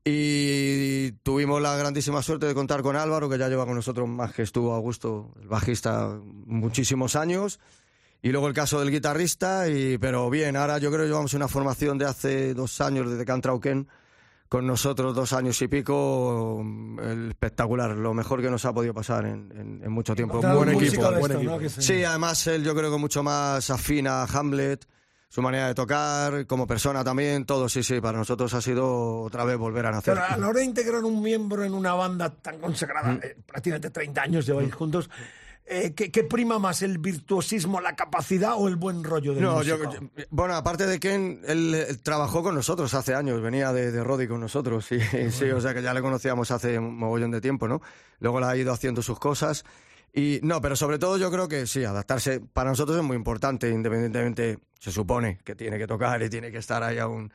y 0.03 1.11
tuvimos 1.23 1.61
la 1.61 1.75
grandísima 1.77 2.21
suerte 2.21 2.45
de 2.47 2.53
contar 2.53 2.81
con 2.81 2.95
Álvaro, 2.95 3.29
que 3.29 3.37
ya 3.37 3.47
lleva 3.47 3.65
con 3.65 3.75
nosotros 3.75 4.07
más 4.07 4.33
que 4.33 4.41
estuvo 4.41 4.73
Augusto, 4.73 5.31
el 5.41 5.47
bajista, 5.47 6.19
muchísimos 6.45 7.15
años. 7.15 7.59
Y 8.21 8.29
luego 8.31 8.47
el 8.47 8.53
caso 8.53 8.79
del 8.79 8.91
guitarrista, 8.91 9.69
y, 9.69 9.97
pero 9.97 10.29
bien, 10.29 10.55
ahora 10.57 10.77
yo 10.77 10.89
creo 10.91 11.03
que 11.03 11.07
llevamos 11.07 11.33
una 11.33 11.47
formación 11.47 11.97
de 11.97 12.05
hace 12.05 12.53
dos 12.53 12.81
años, 12.81 13.09
desde 13.09 13.23
que 13.25 13.59
Ken, 13.61 13.87
con 14.49 14.65
nosotros 14.67 15.15
dos 15.15 15.31
años 15.31 15.61
y 15.61 15.67
pico, 15.67 16.61
el 17.01 17.29
espectacular, 17.29 17.91
lo 17.91 18.13
mejor 18.13 18.41
que 18.41 18.49
nos 18.49 18.65
ha 18.65 18.73
podido 18.73 18.93
pasar 18.93 19.25
en, 19.25 19.51
en- 19.55 19.81
en 19.83 19.91
mucho 19.91 20.15
tiempo. 20.15 20.41
Buen 20.41 20.69
un 20.69 20.69
equipo, 20.83 21.09
de 21.11 21.19
buen 21.19 21.31
esto, 21.31 21.55
equipo. 21.61 21.81
Sí, 21.81 22.03
además 22.03 22.45
él 22.47 22.63
yo 22.63 22.75
creo 22.75 22.91
que 22.91 22.97
mucho 22.97 23.23
más 23.23 23.69
afina 23.69 24.23
a 24.23 24.25
Hamlet, 24.25 24.85
su 25.29 25.41
manera 25.43 25.67
de 25.67 25.75
tocar, 25.75 26.47
como 26.47 26.65
persona 26.65 27.03
también, 27.03 27.45
todo, 27.45 27.69
sí, 27.69 27.83
sí, 27.83 28.01
para 28.01 28.17
nosotros 28.17 28.51
ha 28.55 28.61
sido 28.61 29.21
otra 29.21 29.45
vez 29.45 29.55
volver 29.57 29.85
a 29.85 29.91
nacer. 29.91 30.15
Pero 30.15 30.25
a 30.25 30.35
la 30.35 30.47
hora 30.49 30.59
de 30.59 30.65
integrar 30.65 31.03
un 31.05 31.21
miembro 31.21 31.63
en 31.63 31.73
una 31.75 31.93
banda 31.93 32.31
tan 32.31 32.57
consagrada, 32.59 33.13
Mm. 33.13 33.19
eh, 33.23 33.37
prácticamente 33.45 33.91
30 33.91 34.21
años 34.23 34.45
lleváis 34.47 34.73
juntos, 34.73 35.09
eh, 35.69 35.93
¿qué, 35.95 36.11
qué 36.11 36.23
prima 36.23 36.59
más, 36.59 36.81
el 36.81 36.97
virtuosismo, 36.97 37.79
la 37.79 37.95
capacidad 37.95 38.53
o 38.57 38.67
el 38.67 38.75
buen 38.75 39.03
rollo 39.03 39.33
del 39.33 39.43
No, 39.43 39.61
yo, 39.63 39.77
yo- 39.77 39.99
bueno, 40.29 40.55
aparte 40.55 40.85
de 40.87 40.99
Ken, 40.99 41.41
él, 41.47 41.73
él 41.75 42.01
trabajó 42.01 42.41
con 42.43 42.55
nosotros 42.55 42.93
hace 42.93 43.13
años, 43.15 43.41
venía 43.41 43.71
de, 43.71 43.91
de 43.91 44.03
Roddy 44.03 44.27
con 44.27 44.41
nosotros, 44.41 44.85
sí, 44.85 44.99
sí, 45.31 45.45
o 45.51 45.61
sea 45.61 45.73
que 45.73 45.81
ya 45.81 45.93
le 45.93 46.01
conocíamos 46.01 46.51
hace 46.51 46.77
un 46.79 46.97
mogollón 46.97 47.31
de 47.31 47.41
tiempo, 47.41 47.67
¿no? 47.67 47.81
Luego 48.19 48.39
le 48.39 48.47
ha 48.47 48.55
ido 48.57 48.73
haciendo 48.73 49.01
sus 49.01 49.19
cosas. 49.19 49.63
Y 50.11 50.39
no, 50.41 50.59
pero 50.59 50.75
sobre 50.75 50.97
todo 50.97 51.17
yo 51.17 51.29
creo 51.29 51.47
que 51.47 51.67
sí, 51.67 51.83
adaptarse 51.83 52.39
para 52.39 52.71
nosotros 52.71 52.97
es 52.97 53.03
muy 53.03 53.15
importante, 53.15 53.69
independientemente, 53.69 54.57
se 54.79 54.91
supone 54.91 55.37
que 55.43 55.53
tiene 55.53 55.77
que 55.77 55.85
tocar 55.85 56.21
y 56.23 56.29
tiene 56.29 56.51
que 56.51 56.57
estar 56.57 56.81
ahí 56.81 56.97
aún. 56.97 57.31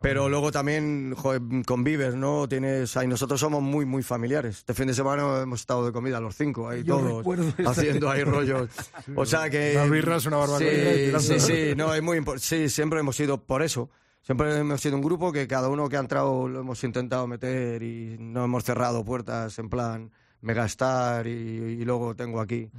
Pero 0.00 0.28
luego 0.28 0.52
también 0.52 1.12
joder, 1.16 1.42
convives, 1.66 2.14
¿no? 2.14 2.48
Tienes, 2.48 2.96
ahí 2.96 3.08
nosotros 3.08 3.40
somos 3.40 3.62
muy, 3.62 3.84
muy 3.84 4.04
familiares. 4.04 4.58
Este 4.58 4.72
fin 4.72 4.86
de 4.86 4.94
semana 4.94 5.42
hemos 5.42 5.60
estado 5.60 5.84
de 5.84 5.92
comida 5.92 6.20
los 6.20 6.36
cinco, 6.36 6.68
ahí 6.68 6.84
Yo 6.84 6.98
todos, 6.98 7.26
haciendo 7.66 8.08
ahí 8.08 8.22
rollos. 8.22 8.70
O 9.16 9.26
sea 9.26 9.50
que... 9.50 9.72
Unas 9.74 9.90
birras, 9.90 10.26
una 10.26 10.36
barbacoa 10.36 10.60
Sí, 10.60 10.66
tirando. 10.94 11.20
sí, 11.20 11.40
sí, 11.40 11.72
no, 11.76 11.92
es 11.94 12.02
muy 12.02 12.18
impor- 12.18 12.38
Sí, 12.38 12.68
siempre 12.68 13.00
hemos 13.00 13.16
sido 13.16 13.42
por 13.44 13.62
eso. 13.62 13.90
Siempre 14.22 14.56
hemos 14.56 14.80
sido 14.80 14.94
un 14.94 15.02
grupo 15.02 15.32
que 15.32 15.48
cada 15.48 15.68
uno 15.68 15.88
que 15.88 15.96
ha 15.96 16.00
entrado 16.00 16.46
lo 16.48 16.60
hemos 16.60 16.84
intentado 16.84 17.26
meter 17.26 17.82
y 17.82 18.16
no 18.20 18.44
hemos 18.44 18.62
cerrado 18.62 19.04
puertas 19.04 19.58
en 19.58 19.68
plan 19.68 20.12
megastar 20.40 21.26
y, 21.26 21.30
y 21.30 21.84
luego 21.84 22.14
tengo 22.14 22.40
aquí. 22.40 22.70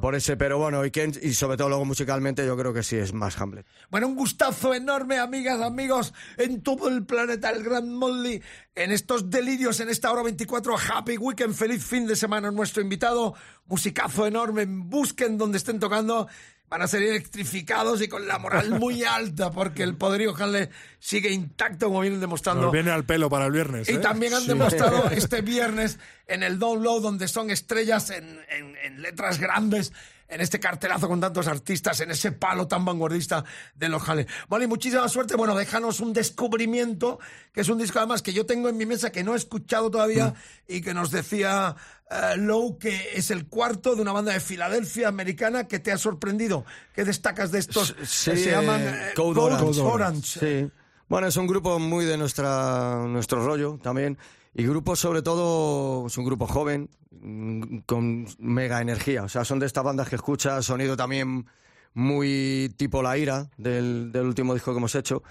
Por 0.00 0.14
ese, 0.14 0.36
pero 0.36 0.58
bueno, 0.58 0.84
y, 0.84 0.90
Ken- 0.90 1.18
y 1.22 1.32
sobre 1.34 1.56
todo 1.56 1.68
luego 1.68 1.84
musicalmente 1.84 2.44
yo 2.44 2.56
creo 2.56 2.72
que 2.72 2.82
sí 2.82 2.96
es 2.96 3.12
más 3.12 3.40
Hamlet. 3.40 3.66
Bueno, 3.90 4.08
un 4.08 4.16
gustazo 4.16 4.74
enorme, 4.74 5.18
amigas, 5.18 5.60
amigos, 5.60 6.12
en 6.38 6.62
todo 6.62 6.88
el 6.88 7.04
planeta, 7.04 7.50
el 7.50 7.62
Gran 7.62 7.94
Molly, 7.94 8.42
en 8.74 8.90
estos 8.92 9.30
delirios, 9.30 9.78
en 9.80 9.88
esta 9.90 10.10
hora 10.10 10.22
24, 10.22 10.74
Happy 10.92 11.16
Weekend, 11.18 11.54
feliz 11.54 11.84
fin 11.84 12.06
de 12.06 12.16
semana, 12.16 12.50
nuestro 12.50 12.82
invitado, 12.82 13.34
musicazo 13.66 14.26
enorme, 14.26 14.64
busquen 14.66 15.38
donde 15.38 15.58
estén 15.58 15.78
tocando, 15.78 16.26
van 16.72 16.80
a 16.80 16.86
ser 16.88 17.02
electrificados 17.02 18.00
y 18.00 18.08
con 18.08 18.26
la 18.26 18.38
moral 18.38 18.70
muy 18.80 19.04
alta, 19.04 19.50
porque 19.50 19.82
el 19.82 19.94
poderío 19.94 20.34
Hanley 20.34 20.70
sigue 20.98 21.30
intacto, 21.30 21.88
como 21.88 22.00
vienen 22.00 22.18
demostrando. 22.18 22.62
Nos 22.62 22.72
viene 22.72 22.90
al 22.90 23.04
pelo 23.04 23.28
para 23.28 23.44
el 23.44 23.52
viernes. 23.52 23.90
Y 23.90 23.92
¿eh? 23.92 23.98
también 23.98 24.32
han 24.32 24.40
Sí. 24.40 24.48
demostrado 24.48 25.10
este 25.10 25.42
viernes 25.42 25.98
en 26.26 26.42
el 26.42 26.58
Download, 26.58 27.02
donde 27.02 27.28
son 27.28 27.50
estrellas 27.50 28.08
en, 28.08 28.40
en- 28.48 28.74
en 28.84 29.02
letras 29.02 29.38
grandes, 29.38 29.92
en 30.32 30.40
este 30.40 30.58
cartelazo 30.58 31.08
con 31.08 31.20
tantos 31.20 31.46
artistas, 31.46 32.00
en 32.00 32.10
ese 32.10 32.32
palo 32.32 32.66
tan 32.66 32.84
vanguardista 32.84 33.44
de 33.74 33.88
los 33.88 34.02
Jales. 34.02 34.26
Vale, 34.48 34.66
muchísima 34.66 35.08
suerte. 35.08 35.36
Bueno, 35.36 35.54
déjanos 35.54 36.00
un 36.00 36.12
descubrimiento, 36.12 37.18
que 37.52 37.60
es 37.60 37.68
un 37.68 37.78
disco 37.78 37.98
además 37.98 38.22
que 38.22 38.32
yo 38.32 38.46
tengo 38.46 38.68
en 38.68 38.76
mi 38.76 38.86
mesa 38.86 39.10
que 39.12 39.22
no 39.24 39.34
he 39.34 39.36
escuchado 39.36 39.90
todavía 39.90 40.28
Mm. 40.28 40.34
y 40.68 40.80
que 40.80 40.94
nos 40.94 41.10
decía 41.10 41.76
eh, 42.10 42.36
Lowe 42.36 42.78
que 42.78 43.10
es 43.14 43.30
el 43.30 43.46
cuarto 43.46 43.94
de 43.94 44.02
una 44.02 44.12
banda 44.12 44.32
de 44.32 44.40
Filadelfia 44.40 45.08
americana 45.08 45.66
que 45.68 45.78
te 45.78 45.92
ha 45.92 45.98
sorprendido. 45.98 46.64
¿Qué 46.94 47.04
destacas 47.04 47.50
de 47.50 47.58
estos? 47.58 47.94
Sí, 48.04 48.30
que 48.30 48.36
se 48.36 48.48
eh, 48.48 48.52
llaman 48.52 48.80
eh, 48.82 49.10
Code 49.14 49.34
Code 49.34 49.54
Orange. 49.54 49.80
Orange. 49.80 50.40
Sí. 50.40 50.70
Bueno, 51.08 51.26
es 51.26 51.36
un 51.36 51.46
grupo 51.46 51.78
muy 51.78 52.04
de 52.04 52.16
nuestra, 52.16 53.04
nuestro 53.06 53.44
rollo 53.44 53.78
también. 53.82 54.16
Y 54.54 54.64
grupo, 54.64 54.96
sobre 54.96 55.22
todo, 55.22 56.06
es 56.06 56.18
un 56.18 56.24
grupo 56.26 56.46
joven, 56.46 56.90
mm, 57.10 57.78
con 57.86 58.26
mega 58.38 58.80
energía. 58.82 59.22
O 59.24 59.28
sea, 59.28 59.44
son 59.44 59.58
de 59.58 59.66
estas 59.66 59.82
bandas 59.84 60.08
que 60.08 60.16
escuchas 60.16 60.64
sonido 60.64 60.96
también 60.96 61.46
muy 61.94 62.72
tipo 62.76 63.02
La 63.02 63.16
Ira, 63.16 63.48
del, 63.56 64.10
del 64.12 64.26
último 64.26 64.54
disco 64.54 64.72
que 64.72 64.78
hemos 64.78 64.94
hecho. 64.94 65.22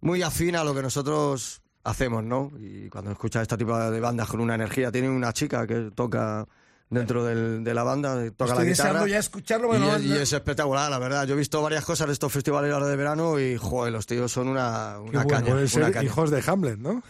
Muy 0.00 0.22
afín 0.22 0.54
a 0.56 0.64
lo 0.64 0.74
que 0.74 0.82
nosotros 0.82 1.62
hacemos, 1.84 2.22
¿no? 2.22 2.52
Y 2.58 2.88
cuando 2.88 3.10
escuchas 3.10 3.42
este 3.42 3.56
tipo 3.56 3.76
de 3.78 4.00
bandas 4.00 4.28
con 4.28 4.40
una 4.40 4.54
energía, 4.54 4.92
tiene 4.92 5.08
una 5.10 5.32
chica 5.32 5.66
que 5.66 5.90
toca 5.94 6.46
dentro 6.90 7.24
del- 7.24 7.62
de 7.64 7.74
la 7.74 7.82
banda, 7.82 8.14
toca 8.14 8.24
Estoy 8.24 8.48
la 8.48 8.54
guitarra. 8.64 8.64
deseando 8.64 9.06
ya 9.06 9.18
escucharlo, 9.18 9.66
y, 9.66 9.78
bueno, 9.78 9.96
es, 9.96 10.04
y 10.04 10.12
es 10.12 10.32
espectacular, 10.32 10.90
la 10.90 10.98
verdad. 10.98 11.26
Yo 11.26 11.34
he 11.34 11.36
visto 11.36 11.60
varias 11.62 11.84
cosas 11.84 12.06
de 12.06 12.12
estos 12.14 12.32
festivales 12.32 12.72
ahora 12.72 12.86
de 12.86 12.96
verano 12.96 13.38
y, 13.38 13.56
joder, 13.56 13.92
los 13.92 14.06
tíos 14.06 14.32
son 14.32 14.48
una, 14.48 14.98
una 15.00 15.22
bueno, 15.24 15.28
caña. 15.28 15.54
una 15.54 15.66
ser 15.68 15.92
caña. 15.92 16.04
hijos 16.04 16.30
de 16.30 16.42
Hamlet, 16.46 16.78
¿no? 16.78 17.02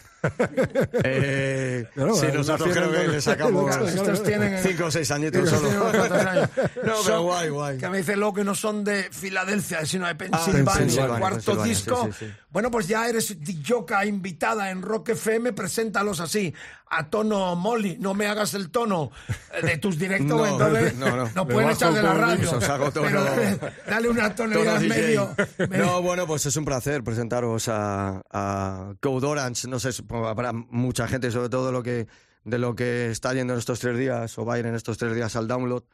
Eh, 1.04 1.86
Claro, 1.94 2.14
sí, 2.14 2.26
nosotros 2.32 2.70
creo 2.72 2.90
que 2.92 3.08
le 3.08 3.20
sacamos 3.20 3.76
Estos 3.76 4.22
tienen 4.22 4.62
cinco 4.62 4.86
o 4.86 4.90
seis 4.90 5.10
añitos 5.10 5.48
solo. 5.48 5.68
años. 5.88 6.48
No, 6.58 6.82
pero 6.82 7.02
Son- 7.02 7.22
guay, 7.24 7.48
guay. 7.50 7.78
Que 7.78 7.88
me 7.88 7.98
dice 7.98 8.16
luego 8.16 8.34
que 8.34 8.44
no 8.44 8.54
son 8.54 8.84
de 8.84 9.08
Filadelfia, 9.10 9.84
sino 9.86 10.06
de 10.06 10.14
Pensilvania, 10.14 10.64
Pensilvania, 10.74 11.14
el 11.14 11.20
cuarto 11.20 11.36
Pensilvania, 11.36 11.64
disco. 11.74 12.04
sí, 12.06 12.12
sí, 12.18 12.26
sí. 12.26 12.32
Bueno, 12.50 12.70
pues 12.70 12.88
ya 12.88 13.06
eres 13.08 13.36
Dijoka 13.42 14.04
invitada 14.06 14.70
en 14.70 14.80
Rock 14.82 15.10
FM, 15.10 15.52
preséntalos 15.52 16.20
así, 16.20 16.54
a 16.90 17.10
tono 17.10 17.54
Molly, 17.56 17.98
no 17.98 18.14
me 18.14 18.26
hagas 18.26 18.54
el 18.54 18.70
tono 18.70 19.10
eh, 19.52 19.66
de 19.66 19.76
tus 19.78 19.98
directos, 19.98 20.28
No, 20.38 20.46
entonces 20.46 20.96
no, 20.96 21.14
no. 21.14 21.30
no 21.34 21.46
pueden 21.46 21.70
echar 21.70 21.92
de 21.92 22.02
la 22.02 22.14
radio. 22.14 22.50
Pero 22.94 23.24
dale 23.88 24.08
una 24.08 24.34
tonalidad 24.34 24.80
medio- 24.80 25.34
No, 25.70 26.00
bueno, 26.02 26.26
pues 26.26 26.46
es 26.46 26.56
un 26.56 26.64
placer 26.64 27.04
presentaros 27.04 27.68
a, 27.68 28.22
a 28.30 28.94
Code 29.00 29.26
Orange. 29.26 29.68
No 29.68 29.78
sé, 29.78 29.92
habrá 30.10 30.52
mucha 30.52 31.08
gente, 31.08 31.30
sobre 31.30 31.48
todo 31.48 31.72
lo 31.72 31.82
que, 31.82 32.06
de 32.44 32.58
lo 32.58 32.74
que 32.74 33.10
está 33.10 33.32
yendo 33.34 33.52
en 33.52 33.58
estos 33.58 33.80
tres 33.80 33.98
días 33.98 34.38
o 34.38 34.44
va 34.44 34.54
a 34.54 34.58
ir 34.58 34.66
en 34.66 34.74
estos 34.74 34.98
tres 34.98 35.14
días 35.14 35.36
al 35.36 35.48
download, 35.48 35.84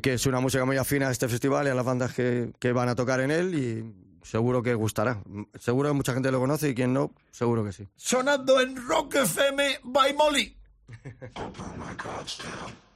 que 0.00 0.14
es 0.14 0.26
una 0.26 0.40
música 0.40 0.64
muy 0.64 0.76
afina 0.76 1.08
a 1.08 1.10
este 1.10 1.28
festival 1.28 1.66
y 1.66 1.70
a 1.70 1.74
las 1.74 1.84
bandas 1.84 2.14
que, 2.14 2.52
que 2.58 2.72
van 2.72 2.88
a 2.88 2.94
tocar 2.94 3.20
en 3.20 3.30
él 3.30 3.54
y 3.54 3.94
seguro 4.22 4.62
que 4.62 4.74
gustará. 4.74 5.22
Seguro 5.58 5.90
que 5.90 5.94
mucha 5.94 6.14
gente 6.14 6.30
lo 6.30 6.40
conoce 6.40 6.70
y 6.70 6.74
quien 6.74 6.92
no, 6.92 7.12
seguro 7.30 7.64
que 7.64 7.72
sí. 7.72 7.88
Sonando 7.96 8.60
en 8.60 8.76
Rock 8.86 9.16
FM 9.16 9.80
by 9.84 10.14
Molly. 10.14 10.56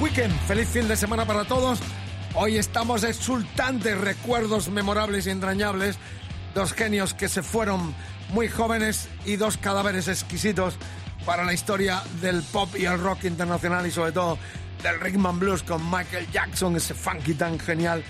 Weekend. 0.00 0.34
Feliz 0.46 0.68
fin 0.68 0.88
de 0.88 0.96
semana 0.96 1.24
para 1.24 1.44
todos. 1.44 1.78
Hoy 2.34 2.58
estamos 2.58 3.04
exultantes, 3.04 3.96
recuerdos 3.96 4.70
memorables 4.70 5.26
y 5.26 5.30
entrañables. 5.30 5.98
Dos 6.54 6.72
genios 6.72 7.14
que 7.14 7.28
se 7.28 7.42
fueron 7.42 7.94
muy 8.30 8.48
jóvenes 8.48 9.08
y 9.24 9.36
dos 9.36 9.56
cadáveres 9.56 10.08
exquisitos 10.08 10.74
para 11.24 11.44
la 11.44 11.52
historia 11.52 12.02
del 12.20 12.42
pop 12.42 12.68
y 12.76 12.86
el 12.86 12.98
rock 12.98 13.24
internacional 13.24 13.86
y 13.86 13.92
sobre 13.92 14.12
todo 14.12 14.38
del 14.82 15.26
and 15.26 15.38
blues 15.38 15.62
con 15.62 15.88
Michael 15.88 16.28
Jackson, 16.32 16.74
ese 16.76 16.94
funky 16.94 17.34
tan 17.34 17.58
genial 17.58 18.02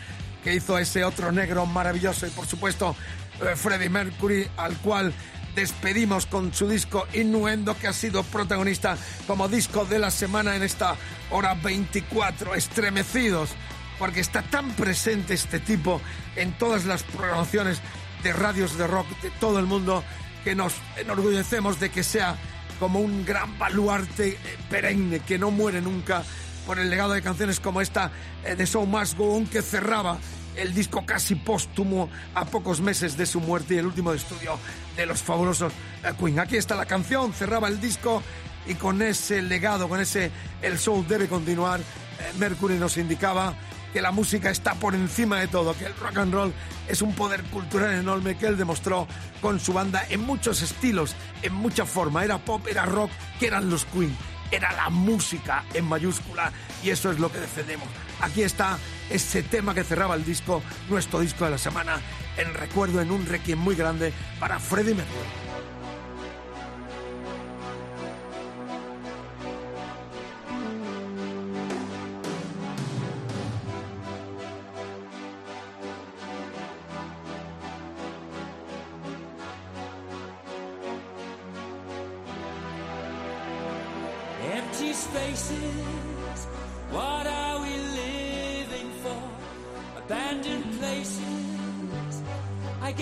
que 0.43 0.55
hizo 0.55 0.79
ese 0.79 1.05
otro 1.05 1.33
negro 1.33 1.67
maravilloso 1.67 2.27
y 2.27 2.31
por 2.31 2.47
supuesto 2.47 2.97
eh, 3.43 3.57
Freddie 3.57 3.91
Mercury 3.91 4.49
al 4.57 4.77
cual 4.79 5.13
despedimos 5.59 6.27
con 6.27 6.55
su 6.55 6.69
disco 6.69 7.09
Innuendo 7.15 7.77
que 7.77 7.89
ha 7.89 7.93
sido 7.93 8.23
protagonista 8.23 8.97
como 9.27 9.49
disco 9.49 9.85
de 9.85 9.99
la 9.99 10.13
semana 10.13 10.55
en 10.55 10.63
esta 10.63 10.95
hora 11.33 11.55
24 11.55 12.55
estremecidos 12.55 13.51
porque 13.99 14.21
está 14.21 14.43
tan 14.43 14.71
presente 14.75 15.35
este 15.35 15.59
tipo 15.59 16.01
en 16.37 16.57
todas 16.59 16.85
las 16.85 17.03
programaciones 17.03 17.81
de 18.23 18.33
radios 18.33 18.79
de 18.79 18.87
rock 18.87 19.09
de 19.21 19.31
todo 19.31 19.59
el 19.59 19.67
mundo 19.67 20.05
que 20.45 20.55
nos 20.55 20.75
enorgullecemos 20.97 21.81
de 21.81 21.91
que 21.91 22.05
sea 22.05 22.37
como 22.79 23.01
un 23.01 23.25
gran 23.25 23.59
baluarte 23.59 24.29
eh, 24.29 24.39
perenne 24.71 25.19
que 25.19 25.41
no 25.41 25.51
muere 25.51 25.81
nunca 25.81 26.23
por 26.69 26.79
el 26.79 26.89
legado 26.89 27.15
de 27.15 27.23
canciones 27.23 27.59
como 27.59 27.81
esta 27.81 28.13
eh, 28.45 28.55
de 28.55 28.65
So 28.65 28.87
Must 28.87 29.19
Go 29.19 29.35
On 29.35 29.45
que 29.45 29.63
cerraba 29.63 30.19
el 30.57 30.75
disco 30.75 31.05
casi 31.07 31.35
póstumo 31.35 32.09
a 32.35 32.45
pocos 32.45 32.81
meses 32.81 33.17
de 33.17 33.27
su 33.27 33.41
muerte 33.41 33.75
y 33.75 33.79
el 33.79 33.87
último 33.87 34.11
de 34.11 34.19
estudio 34.19 34.59
de 34.97 35.07
los 35.07 35.23
fabulosos 35.23 35.73
eh, 36.05 36.13
Queen. 36.19 36.41
Aquí 36.41 36.57
está 36.57 36.75
la 36.75 36.87
canción, 36.87 37.33
cerraba 37.33 37.69
el 37.69 37.81
disco 37.81 38.23
y 38.67 38.75
con 38.75 39.01
ese 39.03 39.43
legado, 39.43 39.89
con 39.89 40.01
ese 40.01 40.31
el 40.63 40.79
show 40.79 41.05
debe 41.07 41.29
continuar. 41.29 41.81
Mercury 42.39 42.79
nos 42.79 42.97
indicaba 42.97 43.55
que 43.93 44.03
la 44.03 44.11
música 44.11 44.51
está 44.51 44.75
por 44.75 44.95
encima 44.95 45.41
de 45.41 45.49
todo, 45.49 45.77
que 45.77 45.87
el 45.87 45.97
rock 45.97 46.19
and 46.19 46.35
roll 46.35 46.53
es 46.89 47.03
un 47.03 47.15
poder 47.15 47.43
cultural 47.45 47.95
enorme 47.95 48.37
que 48.37 48.47
él 48.47 48.57
demostró 48.57 49.07
con 49.41 49.61
su 49.61 49.73
banda 49.73 50.05
en 50.09 50.21
muchos 50.21 50.63
estilos, 50.63 51.15
en 51.43 51.55
mucha 51.55 51.87
forma. 51.87 52.25
Era 52.25 52.39
pop, 52.39 52.67
era 52.69 52.85
rock, 52.87 53.11
que 53.39 53.47
eran 53.47 53.71
los 53.71 53.85
Queen. 53.87 54.15
Era 54.51 54.73
la 54.73 54.89
música 54.89 55.65
en 55.75 55.85
mayúscula 55.85 56.53
y 56.83 56.91
eso 56.91 57.11
es 57.11 57.19
lo 57.19 57.31
que 57.31 57.39
defendemos. 57.39 57.89
Aquí 58.21 58.43
está 58.43 58.79
ese 59.11 59.43
tema 59.43 59.75
que 59.75 59.85
cerraba 59.85 60.15
el 60.15 60.25
disco, 60.25 60.63
nuestro 60.89 61.21
disco 61.21 61.45
de 61.45 61.53
la 61.53 61.59
semana, 61.59 62.01
en 62.37 62.55
recuerdo 62.55 63.01
en 63.01 63.11
un 63.11 63.27
requiem 63.27 63.59
muy 63.59 63.75
grande 63.75 64.13
para 64.39 64.59
Freddie 64.59 64.95
Mercury. 64.95 65.49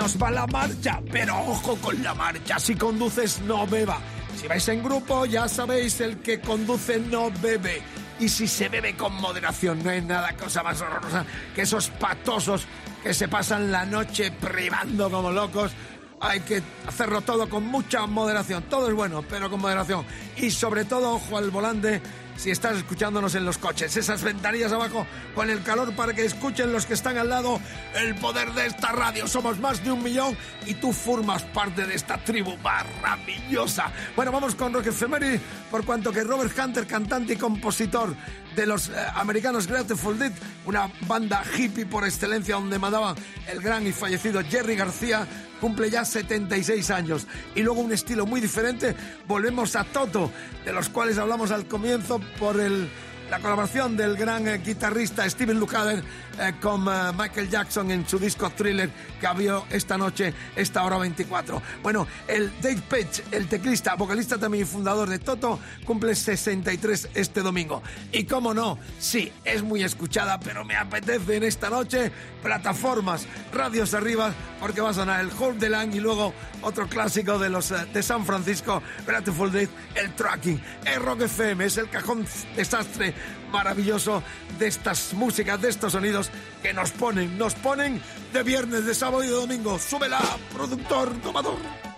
Nos 0.00 0.16
va 0.16 0.30
la 0.30 0.46
marcha, 0.46 0.98
pero 1.12 1.38
ojo 1.38 1.76
con 1.76 2.02
la 2.02 2.14
marcha, 2.14 2.58
si 2.58 2.74
conduces 2.74 3.38
no 3.42 3.66
beba, 3.66 3.98
Si 4.34 4.48
vais 4.48 4.66
en 4.68 4.82
grupo, 4.82 5.26
ya 5.26 5.46
sabéis, 5.46 6.00
el 6.00 6.22
que 6.22 6.40
conduce 6.40 6.98
no 6.98 7.30
bebe. 7.42 7.82
Y 8.18 8.26
si 8.26 8.48
se 8.48 8.70
bebe 8.70 8.96
con 8.96 9.12
moderación, 9.20 9.84
no 9.84 9.90
hay 9.90 10.00
nada 10.00 10.34
cosa 10.36 10.62
más 10.62 10.80
horrorosa 10.80 11.26
que 11.54 11.62
esos 11.62 11.90
patosos 11.90 12.66
que 13.02 13.12
se 13.12 13.28
pasan 13.28 13.70
la 13.70 13.84
noche 13.84 14.30
privando 14.32 15.10
como 15.10 15.30
locos. 15.30 15.72
Hay 16.20 16.40
que 16.40 16.62
hacerlo 16.86 17.22
todo 17.22 17.48
con 17.48 17.66
mucha 17.66 18.06
moderación. 18.06 18.64
Todo 18.64 18.88
es 18.88 18.94
bueno, 18.94 19.22
pero 19.22 19.50
con 19.50 19.60
moderación. 19.60 20.04
Y 20.36 20.50
sobre 20.50 20.84
todo, 20.84 21.14
ojo 21.14 21.38
al 21.38 21.50
volante 21.50 22.02
si 22.40 22.50
estás 22.50 22.78
escuchándonos 22.78 23.34
en 23.34 23.44
los 23.44 23.58
coches. 23.58 23.94
Esas 23.96 24.22
ventanillas 24.22 24.72
abajo 24.72 25.06
con 25.34 25.50
el 25.50 25.62
calor 25.62 25.94
para 25.94 26.14
que 26.14 26.24
escuchen 26.24 26.72
los 26.72 26.86
que 26.86 26.94
están 26.94 27.18
al 27.18 27.28
lado 27.28 27.60
el 27.94 28.14
poder 28.14 28.52
de 28.54 28.66
esta 28.66 28.92
radio. 28.92 29.26
Somos 29.26 29.58
más 29.60 29.84
de 29.84 29.92
un 29.92 30.02
millón 30.02 30.36
y 30.66 30.74
tú 30.74 30.92
formas 30.92 31.42
parte 31.42 31.86
de 31.86 31.94
esta 31.94 32.16
tribu 32.16 32.56
maravillosa. 32.58 33.92
Bueno, 34.16 34.32
vamos 34.32 34.54
con 34.54 34.72
Rock 34.72 34.86
Ephemery, 34.86 35.38
por 35.70 35.84
cuanto 35.84 36.12
que 36.12 36.24
Robert 36.24 36.58
Hunter, 36.58 36.86
cantante 36.86 37.34
y 37.34 37.36
compositor 37.36 38.16
de 38.56 38.66
los 38.66 38.88
eh, 38.88 38.92
americanos 39.14 39.66
Grateful 39.66 40.18
Dead, 40.18 40.32
una 40.64 40.90
banda 41.06 41.42
hippie 41.56 41.84
por 41.84 42.04
excelencia 42.04 42.54
donde 42.54 42.78
mandaba 42.78 43.14
el 43.52 43.60
gran 43.60 43.86
y 43.86 43.92
fallecido 43.92 44.42
Jerry 44.42 44.76
García, 44.76 45.26
cumple 45.60 45.90
ya 45.90 46.04
76 46.04 46.90
años. 46.90 47.26
Y 47.54 47.62
luego 47.62 47.80
un 47.80 47.92
estilo 47.92 48.26
muy 48.26 48.40
diferente, 48.40 48.96
volvemos 49.28 49.76
a 49.76 49.84
Toto, 49.84 50.32
de 50.64 50.72
los 50.72 50.88
cuales 50.88 51.18
hablamos 51.18 51.50
al 51.50 51.66
comienzo 51.66 52.20
por 52.38 52.58
el 52.60 52.88
la 53.30 53.38
colaboración 53.38 53.96
del 53.96 54.16
gran 54.16 54.48
eh, 54.48 54.58
guitarrista 54.58 55.28
Steven 55.30 55.60
Lukather 55.60 56.02
eh, 56.40 56.54
con 56.60 56.86
eh, 56.88 57.12
Michael 57.16 57.50
Jackson 57.50 57.90
en 57.90 58.08
su 58.08 58.18
disco 58.18 58.50
Thriller 58.50 58.90
que 59.20 59.26
abrió 59.26 59.66
esta 59.70 59.98
noche, 59.98 60.32
esta 60.56 60.82
hora 60.84 60.98
24. 60.98 61.60
Bueno, 61.82 62.06
el 62.26 62.50
Dave 62.62 62.82
Page, 62.88 63.24
el 63.30 63.46
teclista, 63.46 63.94
vocalista 63.94 64.38
también 64.38 64.64
y 64.64 64.66
fundador 64.66 65.08
de 65.08 65.18
Toto, 65.18 65.58
cumple 65.84 66.14
63 66.14 67.10
este 67.14 67.42
domingo. 67.42 67.82
Y 68.12 68.24
cómo 68.24 68.54
no, 68.54 68.78
sí, 68.98 69.30
es 69.44 69.62
muy 69.62 69.82
escuchada, 69.82 70.40
pero 70.40 70.64
me 70.64 70.76
apetece 70.76 71.36
en 71.36 71.44
esta 71.44 71.68
noche 71.68 72.10
plataformas, 72.42 73.26
radios 73.52 73.92
arriba, 73.92 74.32
porque 74.58 74.80
va 74.80 74.90
a 74.90 74.94
sonar 74.94 75.20
el 75.20 75.30
Hold 75.38 75.58
the 75.60 75.68
Line 75.68 75.96
y 75.96 76.00
luego 76.00 76.32
otro 76.62 76.88
clásico 76.88 77.38
de 77.38 77.50
los 77.50 77.68
de 77.92 78.02
San 78.02 78.24
Francisco, 78.24 78.82
Grateful 79.06 79.52
Dead, 79.52 79.68
el 79.94 80.14
Tracking. 80.14 80.60
El 80.86 81.02
Rock 81.02 81.22
FM 81.22 81.64
es 81.66 81.76
el 81.76 81.90
cajón 81.90 82.26
desastre 82.56 83.14
maravilloso 83.50 84.22
de 84.58 84.66
estas 84.66 85.12
músicas, 85.14 85.60
de 85.60 85.68
estos 85.68 85.92
sonidos 85.92 86.30
que 86.62 86.72
nos 86.72 86.90
ponen, 86.92 87.36
nos 87.36 87.54
ponen 87.54 88.00
de 88.32 88.42
viernes, 88.42 88.84
de 88.86 88.94
sábado 88.94 89.24
y 89.24 89.26
de 89.26 89.34
domingo. 89.34 89.78
Súbela, 89.78 90.20
productor, 90.52 91.12
tomador. 91.22 91.89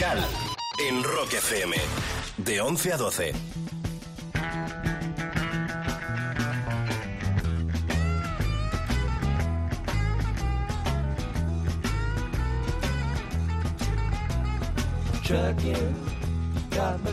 En 0.00 1.02
Rock 1.02 1.32
FM. 1.32 1.74
De 2.36 2.58
11 2.58 2.92
a 2.92 2.96
12. 2.96 3.32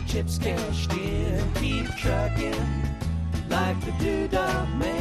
Chips 0.06 0.38
cashed 0.38 0.92
in. 0.92 1.52
Keep 1.54 1.86
like 3.48 3.98
the. 3.98 4.95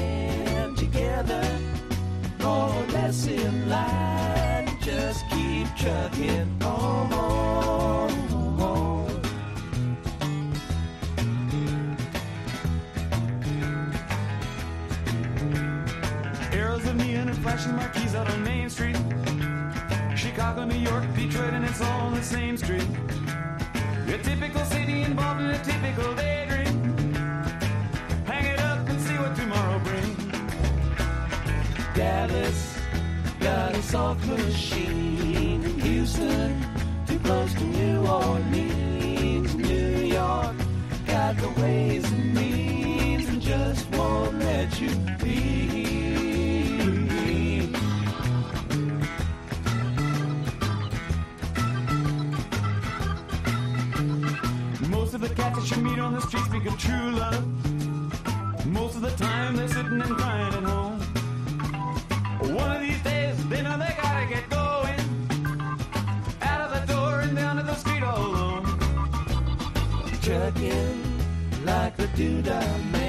chugging 70.26 71.66
like 71.66 71.96
the 71.98 72.08
dude 72.18 72.48
I 72.48 72.78
made. 72.92 73.05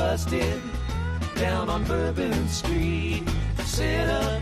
busted 0.00 0.62
down 1.34 1.68
on 1.68 1.84
Bourbon 1.84 2.48
Street. 2.48 3.22
Set 3.64 4.08
up 4.08 4.40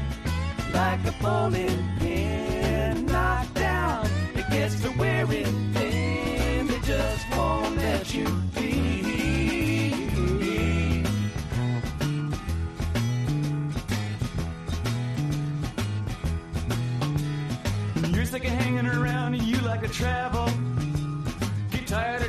like 0.73 1.05
a 1.05 1.13
bowling 1.21 1.83
pin, 1.99 3.05
knocked 3.07 3.55
down. 3.55 4.07
It 4.37 4.49
gets 4.51 4.81
to 4.83 4.91
wearing 4.97 5.53
thin. 5.75 6.71
It 6.71 6.83
just 6.85 7.25
won't 7.37 7.77
let 7.77 8.15
you 8.15 8.27
be. 8.55 8.69
You're 18.15 18.25
sick 18.27 18.45
of 18.45 18.53
hanging 18.63 18.87
around, 18.87 19.35
you 19.43 19.59
like 19.63 19.83
to 19.83 19.89
travel. 19.89 20.49
Get 21.73 21.89
tired 21.89 22.28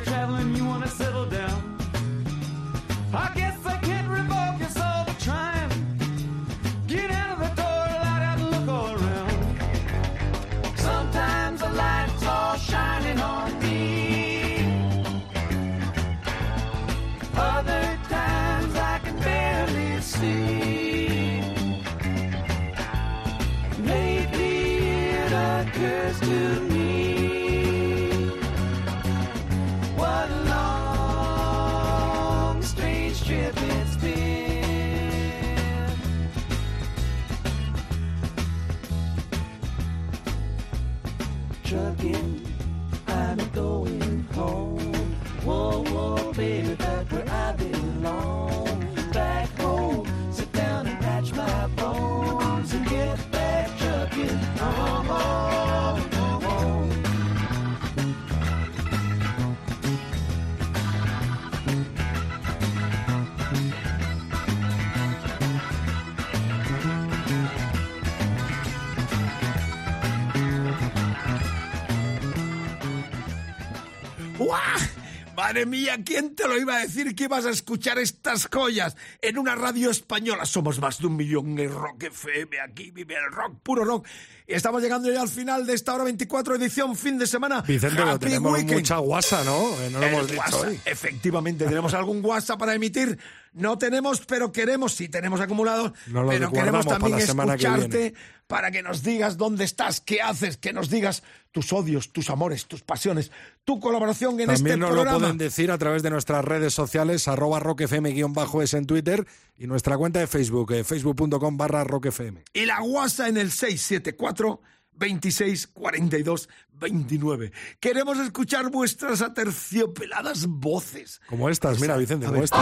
Madre 75.50 75.66
mía, 75.66 75.98
¿quién 76.04 76.36
te 76.36 76.46
lo 76.46 76.56
iba 76.56 76.76
a 76.76 76.78
decir 76.78 77.12
que 77.16 77.24
ibas 77.24 77.44
a 77.44 77.50
escuchar 77.50 77.98
estas 77.98 78.46
joyas 78.46 78.94
en 79.20 79.36
una 79.36 79.56
radio 79.56 79.90
española? 79.90 80.44
Somos 80.44 80.78
más 80.78 81.00
de 81.00 81.08
un 81.08 81.16
millón 81.16 81.58
en 81.58 81.72
Rock 81.74 82.04
FM, 82.04 82.60
aquí 82.60 82.92
vive 82.92 83.16
el 83.16 83.32
rock, 83.32 83.58
puro 83.60 83.84
rock. 83.84 84.06
Y 84.46 84.54
estamos 84.54 84.80
llegando 84.80 85.10
ya 85.12 85.20
al 85.20 85.28
final 85.28 85.66
de 85.66 85.74
esta 85.74 85.92
hora 85.92 86.04
24 86.04 86.54
edición, 86.54 86.94
fin 86.96 87.18
de 87.18 87.26
semana. 87.26 87.62
Vicente, 87.62 88.00
Happy 88.00 88.26
tenemos 88.26 88.52
Weekend. 88.52 88.74
mucha 88.74 88.98
guasa, 88.98 89.42
¿no? 89.42 89.70
Eh, 89.80 89.90
No 89.90 89.98
lo 89.98 90.06
El 90.06 90.12
hemos 90.14 90.30
dicho 90.30 90.60
hoy. 90.60 90.80
Efectivamente, 90.84 91.64
tenemos 91.64 91.94
algún 91.94 92.24
WhatsApp 92.24 92.60
para 92.60 92.72
emitir. 92.76 93.18
No 93.52 93.78
tenemos, 93.78 94.20
pero 94.26 94.52
queremos, 94.52 94.92
sí 94.94 95.08
tenemos 95.08 95.40
acumulados, 95.40 95.92
lo 96.06 96.28
pero 96.28 96.52
queremos 96.52 96.86
para 96.86 96.98
también 96.98 97.18
que 97.18 97.24
escucharte 97.24 98.14
para 98.50 98.72
que 98.72 98.82
nos 98.82 99.04
digas 99.04 99.36
dónde 99.36 99.64
estás, 99.64 100.00
qué 100.00 100.20
haces, 100.20 100.56
que 100.56 100.72
nos 100.72 100.90
digas 100.90 101.22
tus 101.52 101.72
odios, 101.72 102.12
tus 102.12 102.30
amores, 102.30 102.66
tus 102.66 102.82
pasiones, 102.82 103.30
tu 103.64 103.78
colaboración 103.78 104.40
en 104.40 104.48
También 104.48 104.56
este 104.56 104.76
nos 104.76 104.90
programa. 104.90 105.12
lo 105.12 105.18
pueden 105.20 105.38
decir 105.38 105.70
a 105.70 105.78
través 105.78 106.02
de 106.02 106.10
nuestras 106.10 106.44
redes 106.44 106.74
sociales, 106.74 107.28
arroba 107.28 107.60
roquefm-es 107.60 108.74
en 108.74 108.86
Twitter 108.86 109.24
y 109.56 109.68
nuestra 109.68 109.96
cuenta 109.96 110.18
de 110.18 110.26
Facebook, 110.26 110.72
eh, 110.72 110.82
facebook.com 110.82 111.56
barra 111.56 111.84
roquefm. 111.84 112.38
y 112.52 112.66
la 112.66 112.82
WhatsApp 112.82 113.28
en 113.28 113.36
el 113.36 113.52
674 113.52 114.60
26 114.94 115.68
42 115.68 116.48
29. 116.72 117.52
Queremos 117.78 118.18
escuchar 118.18 118.70
vuestras 118.70 119.22
aterciopeladas 119.22 120.46
voces. 120.46 121.20
Como 121.28 121.48
estas, 121.48 121.80
mira 121.80 121.96
Vicente, 121.96 122.26
como 122.26 122.42
estas. 122.42 122.60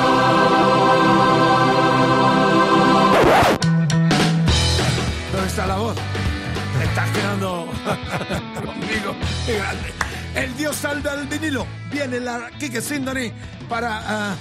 ¿Dónde 5.32 5.46
está 5.48 5.66
la 5.66 5.76
voz? 5.76 5.96
Te 6.78 6.84
estás 6.84 7.10
quedando 7.10 7.66
conmigo. 8.64 9.16
Qué 9.46 9.56
grande. 9.56 9.92
El 10.34 10.56
Dios 10.56 10.76
salve 10.76 11.10
al 11.10 11.26
vinilo. 11.26 11.66
Viene 11.90 12.20
la 12.20 12.50
Kike 12.58 12.80
Sindoni 12.80 13.32
para 13.68 14.30
ah, 14.30 14.36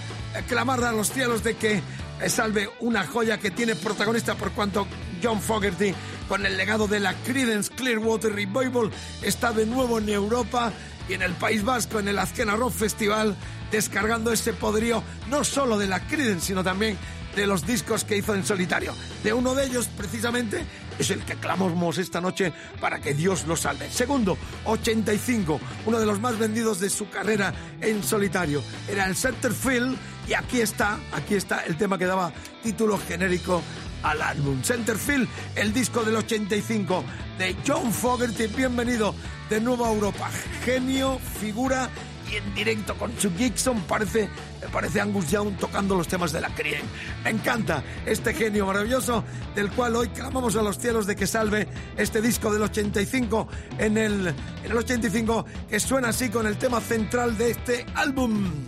clamar 0.48 0.84
a 0.84 0.92
los 0.92 1.12
cielos 1.12 1.44
de 1.44 1.56
que 1.56 1.82
salve 2.28 2.70
una 2.80 3.06
joya 3.06 3.38
que 3.38 3.52
tiene 3.52 3.76
protagonista 3.76 4.36
por 4.36 4.52
cuanto 4.52 4.88
John 5.22 5.42
Fogerty 5.42 5.94
con 6.28 6.46
el 6.46 6.58
legado 6.58 6.88
de 6.88 7.00
la 7.00 7.14
Creedence 7.14 7.74
Clearwater 7.74 8.34
Revival 8.34 8.92
está 9.22 9.52
de 9.52 9.66
nuevo 9.66 10.00
en 10.00 10.10
Europa 10.10 10.72
y 11.10 11.14
en 11.14 11.22
el 11.22 11.34
País 11.34 11.64
Vasco 11.64 12.00
en 12.00 12.08
el 12.08 12.20
Azkena 12.20 12.56
Rock 12.56 12.74
Festival 12.74 13.36
descargando 13.72 14.32
ese 14.32 14.54
poderío 14.54 15.04
no 15.30 15.44
solo 15.44 15.78
de 15.78 15.88
la 15.88 16.00
Creedence 16.02 16.48
sino 16.48 16.64
también 16.64 16.98
de 17.38 17.48
los 17.48 17.66
discos 17.66 18.04
que 18.04 18.18
hizo 18.18 18.34
en 18.34 18.44
solitario. 18.44 18.94
De 19.24 19.32
uno 19.32 19.54
de 19.54 19.66
ellos, 19.66 19.88
precisamente, 19.96 20.66
es 20.98 21.12
el 21.12 21.24
que 21.24 21.36
clamamos 21.36 22.00
esta 22.00 22.20
noche 22.20 22.52
para 22.82 23.00
que 23.00 23.14
Dios 23.14 23.46
lo 23.46 23.56
salve. 23.56 23.90
Segundo, 23.92 24.38
85, 24.66 25.60
uno 25.86 26.00
de 26.00 26.06
los 26.08 26.20
más 26.20 26.40
vendidos 26.40 26.80
de 26.80 26.90
su 26.90 27.10
carrera 27.10 27.54
en 27.80 28.04
solitario. 28.04 28.64
Era 28.90 29.06
el 29.06 29.16
Centerfield 29.16 29.96
y 30.28 30.34
aquí 30.34 30.62
está, 30.62 30.98
aquí 31.14 31.36
está 31.36 31.64
el 31.66 31.78
tema 31.78 32.00
que 32.00 32.08
daba 32.08 32.34
título 32.64 32.98
genérico 32.98 33.62
al 34.04 34.22
álbum. 34.22 34.62
Centerfield, 34.62 35.28
el 35.56 35.74
disco 35.74 36.04
del 36.04 36.16
85 36.16 37.04
de 37.38 37.56
John 37.66 37.92
Fogerty. 37.92 38.48
Bienvenido 38.48 39.14
de 39.50 39.62
nuevo 39.62 39.86
a 39.86 39.92
Europa. 39.92 40.30
Genio, 40.64 41.20
figura 41.40 41.90
y 42.32 42.36
en 42.36 42.56
directo 42.56 42.96
con 42.96 43.18
su 43.18 43.32
Gibson 43.36 43.82
parece, 43.82 44.30
parece 44.72 45.00
Angus 45.00 45.30
Young 45.32 45.58
tocando 45.58 45.96
los 45.96 46.08
temas 46.08 46.32
de 46.32 46.42
la 46.42 46.50
Crien. 46.50 46.82
Me 47.24 47.30
encanta 47.30 47.84
este 48.06 48.34
genio 48.34 48.66
maravilloso 48.66 49.24
del 49.56 49.72
cual 49.72 49.96
hoy 49.96 50.10
clamamos 50.10 50.56
a 50.56 50.62
los 50.62 50.78
cielos 50.78 51.08
de 51.08 51.16
que 51.16 51.28
salve 51.28 51.68
este 51.96 52.22
disco 52.22 52.52
del 52.52 52.64
85 52.64 53.48
en 53.78 53.98
el, 53.98 54.28
en 54.28 54.72
el 54.72 54.78
85 54.78 55.46
que 55.70 55.80
suena 55.80 56.10
así 56.10 56.30
con 56.30 56.48
el 56.48 56.58
tema 56.58 56.82
central 56.82 57.38
de 57.38 57.52
este 57.52 57.86
álbum. 57.96 58.67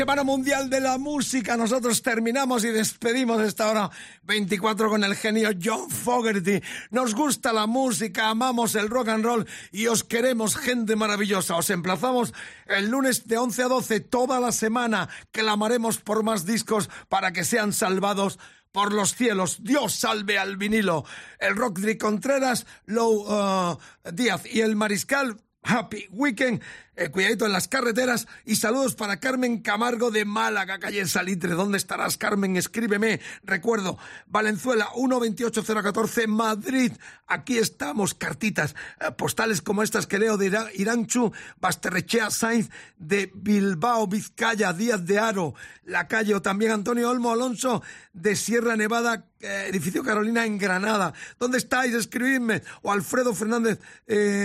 Semana 0.00 0.24
Mundial 0.24 0.70
de 0.70 0.80
la 0.80 0.96
Música. 0.96 1.58
Nosotros 1.58 2.00
terminamos 2.00 2.64
y 2.64 2.68
despedimos 2.68 3.42
esta 3.42 3.68
hora 3.68 3.90
24 4.22 4.88
con 4.88 5.04
el 5.04 5.14
genio 5.14 5.50
John 5.62 5.90
Fogerty. 5.90 6.62
Nos 6.90 7.14
gusta 7.14 7.52
la 7.52 7.66
música, 7.66 8.30
amamos 8.30 8.76
el 8.76 8.88
rock 8.88 9.08
and 9.08 9.22
roll 9.22 9.46
y 9.70 9.88
os 9.88 10.02
queremos 10.02 10.56
gente 10.56 10.96
maravillosa. 10.96 11.54
Os 11.56 11.68
emplazamos 11.68 12.32
el 12.64 12.88
lunes 12.88 13.28
de 13.28 13.36
11 13.36 13.62
a 13.62 13.68
12 13.68 14.00
toda 14.00 14.40
la 14.40 14.52
semana. 14.52 15.10
Clamaremos 15.32 15.98
por 15.98 16.22
más 16.22 16.46
discos 16.46 16.88
para 17.10 17.34
que 17.34 17.44
sean 17.44 17.74
salvados 17.74 18.38
por 18.72 18.94
los 18.94 19.14
cielos. 19.14 19.62
Dios 19.62 19.92
salve 19.92 20.38
al 20.38 20.56
vinilo. 20.56 21.04
El 21.38 21.56
Rock 21.56 21.78
Contreras, 22.00 22.64
Lou 22.86 23.26
uh, 23.30 23.78
Díaz 24.10 24.46
y 24.50 24.62
el 24.62 24.76
Mariscal. 24.76 25.36
Happy 25.62 26.08
Weekend, 26.10 26.62
eh, 27.00 27.08
cuidadito 27.10 27.46
en 27.46 27.52
las 27.52 27.66
carreteras 27.66 28.26
y 28.44 28.56
saludos 28.56 28.94
para 28.94 29.18
Carmen 29.20 29.62
Camargo 29.62 30.10
de 30.10 30.26
Málaga, 30.26 30.78
calle 30.78 31.06
Salitre. 31.06 31.52
¿Dónde 31.54 31.78
estarás, 31.78 32.18
Carmen? 32.18 32.56
Escríbeme. 32.58 33.20
Recuerdo, 33.42 33.96
Valenzuela 34.26 34.88
128014, 34.94 36.26
Madrid. 36.26 36.92
Aquí 37.26 37.56
estamos, 37.56 38.12
cartitas, 38.12 38.74
eh, 39.00 39.12
postales 39.12 39.62
como 39.62 39.82
estas 39.82 40.06
que 40.06 40.18
leo 40.18 40.36
de 40.36 40.46
Ira- 40.50 40.70
Iranchu, 40.74 41.32
Basterrechea 41.60 42.30
Sainz 42.30 42.68
de 42.98 43.30
Bilbao, 43.34 44.06
Vizcaya, 44.06 44.72
Díaz 44.74 45.06
de 45.06 45.18
Aro, 45.18 45.54
La 45.84 46.06
Calle, 46.06 46.34
o 46.34 46.42
también 46.42 46.72
Antonio 46.72 47.08
Olmo 47.08 47.32
Alonso 47.32 47.82
de 48.12 48.36
Sierra 48.36 48.76
Nevada, 48.76 49.24
eh, 49.40 49.66
edificio 49.70 50.02
Carolina 50.04 50.44
en 50.44 50.58
Granada. 50.58 51.14
¿Dónde 51.38 51.56
estáis? 51.56 51.94
Escribidme. 51.94 52.62
O 52.82 52.92
Alfredo 52.92 53.32
Fernández, 53.34 53.78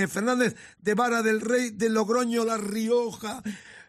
Fernández 0.09 0.55
de 0.79 0.93
Vara 0.93 1.21
del 1.21 1.41
Rey 1.41 1.71
de 1.71 1.89
Logroño, 1.89 2.44
La 2.45 2.57
Rioja. 2.57 3.41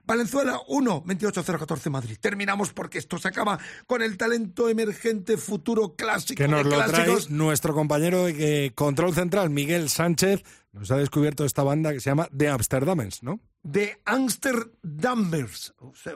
Valenzuela 0.04 0.60
1, 0.68 1.02
28014 1.04 1.90
Madrid. 1.90 2.16
Terminamos 2.20 2.72
porque 2.72 2.98
esto 2.98 3.18
se 3.18 3.26
acaba 3.26 3.58
con 3.86 4.02
el 4.02 4.16
talento 4.16 4.68
emergente 4.68 5.36
futuro 5.36 5.96
clásico 5.96 6.38
Que 6.38 6.46
nos 6.46 6.62
de 6.62 6.70
lo 6.70 6.84
trae 6.84 7.16
nuestro 7.28 7.74
compañero 7.74 8.24
de 8.24 8.66
eh, 8.66 8.74
Control 8.74 9.14
Central, 9.14 9.50
Miguel 9.50 9.88
Sánchez. 9.88 10.44
Nos 10.72 10.90
ha 10.92 10.96
descubierto 10.96 11.44
esta 11.44 11.64
banda 11.64 11.92
que 11.92 12.00
se 12.00 12.10
llama 12.10 12.28
The 12.36 12.48
Amsterdamers, 12.48 13.24
¿no? 13.24 13.40
de 13.66 14.00
Amsterdammers. 14.04 15.74
O 15.78 15.92
sea, 15.94 16.14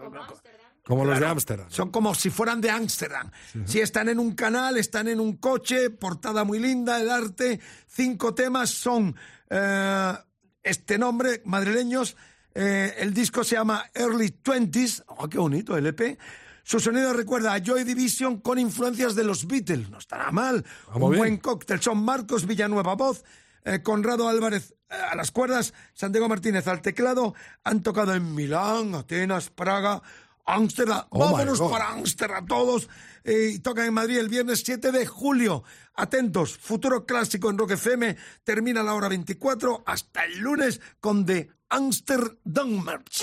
Como 0.84 1.04
los 1.04 1.18
de 1.18 1.26
Ámsterdam. 1.26 1.70
Son 1.70 1.90
como 1.90 2.14
si 2.14 2.30
fueran 2.30 2.60
de 2.60 2.70
Ámsterdam. 2.70 3.30
Si 3.64 3.80
están 3.80 4.08
en 4.08 4.18
un 4.18 4.34
canal, 4.34 4.76
están 4.76 5.08
en 5.08 5.20
un 5.20 5.36
coche, 5.36 5.90
portada 5.90 6.44
muy 6.44 6.58
linda, 6.60 7.00
el 7.00 7.10
arte. 7.10 7.60
Cinco 7.88 8.34
temas 8.34 8.70
son 8.70 9.16
eh, 9.50 10.12
este 10.62 10.96
nombre, 10.96 11.42
madrileños. 11.44 12.16
Eh, 12.54 12.94
el 12.98 13.14
disco 13.14 13.44
se 13.44 13.56
llama 13.56 13.84
Early 13.94 14.30
Twenties. 14.30 15.04
Oh, 15.06 15.28
qué 15.28 15.38
bonito 15.38 15.76
el 15.76 15.86
EP. 15.86 16.18
Su 16.62 16.78
sonido 16.78 17.12
recuerda 17.12 17.54
a 17.54 17.58
Joy 17.58 17.84
Division 17.84 18.40
con 18.40 18.58
influencias 18.58 19.14
de 19.14 19.24
los 19.24 19.46
Beatles. 19.46 19.90
No 19.90 19.98
estará 19.98 20.30
mal. 20.30 20.64
Vamos 20.86 21.02
un 21.02 21.10
bien. 21.10 21.18
buen 21.18 21.36
cóctel. 21.38 21.80
Son 21.80 22.02
Marcos 22.04 22.46
Villanueva 22.46 22.94
voz, 22.94 23.24
eh, 23.64 23.82
Conrado 23.82 24.28
Álvarez 24.28 24.74
eh, 24.88 24.94
a 24.94 25.16
las 25.16 25.30
cuerdas, 25.30 25.74
Santiago 25.94 26.28
Martínez 26.28 26.66
al 26.68 26.82
teclado. 26.82 27.34
Han 27.64 27.82
tocado 27.82 28.14
en 28.14 28.34
Milán, 28.34 28.94
Atenas, 28.94 29.50
Praga, 29.50 30.02
Ámsterdam. 30.44 31.06
Oh, 31.10 31.18
Vámonos 31.18 31.60
para 31.60 31.90
Ámsterdam 31.90 32.46
todos. 32.46 32.88
Eh, 33.24 33.52
y 33.54 33.58
tocan 33.58 33.86
en 33.86 33.94
Madrid 33.94 34.18
el 34.18 34.28
viernes 34.28 34.62
7 34.64 34.92
de 34.92 35.06
julio. 35.06 35.64
Atentos, 35.94 36.56
futuro 36.56 37.04
clásico 37.04 37.50
en 37.50 37.58
Rock 37.58 37.72
FM. 37.72 38.16
Termina 38.44 38.82
la 38.82 38.94
hora 38.94 39.08
24 39.08 39.82
hasta 39.86 40.24
el 40.24 40.38
lunes 40.38 40.80
con 41.00 41.26
The 41.26 41.50
Amsterdamers. 41.70 43.22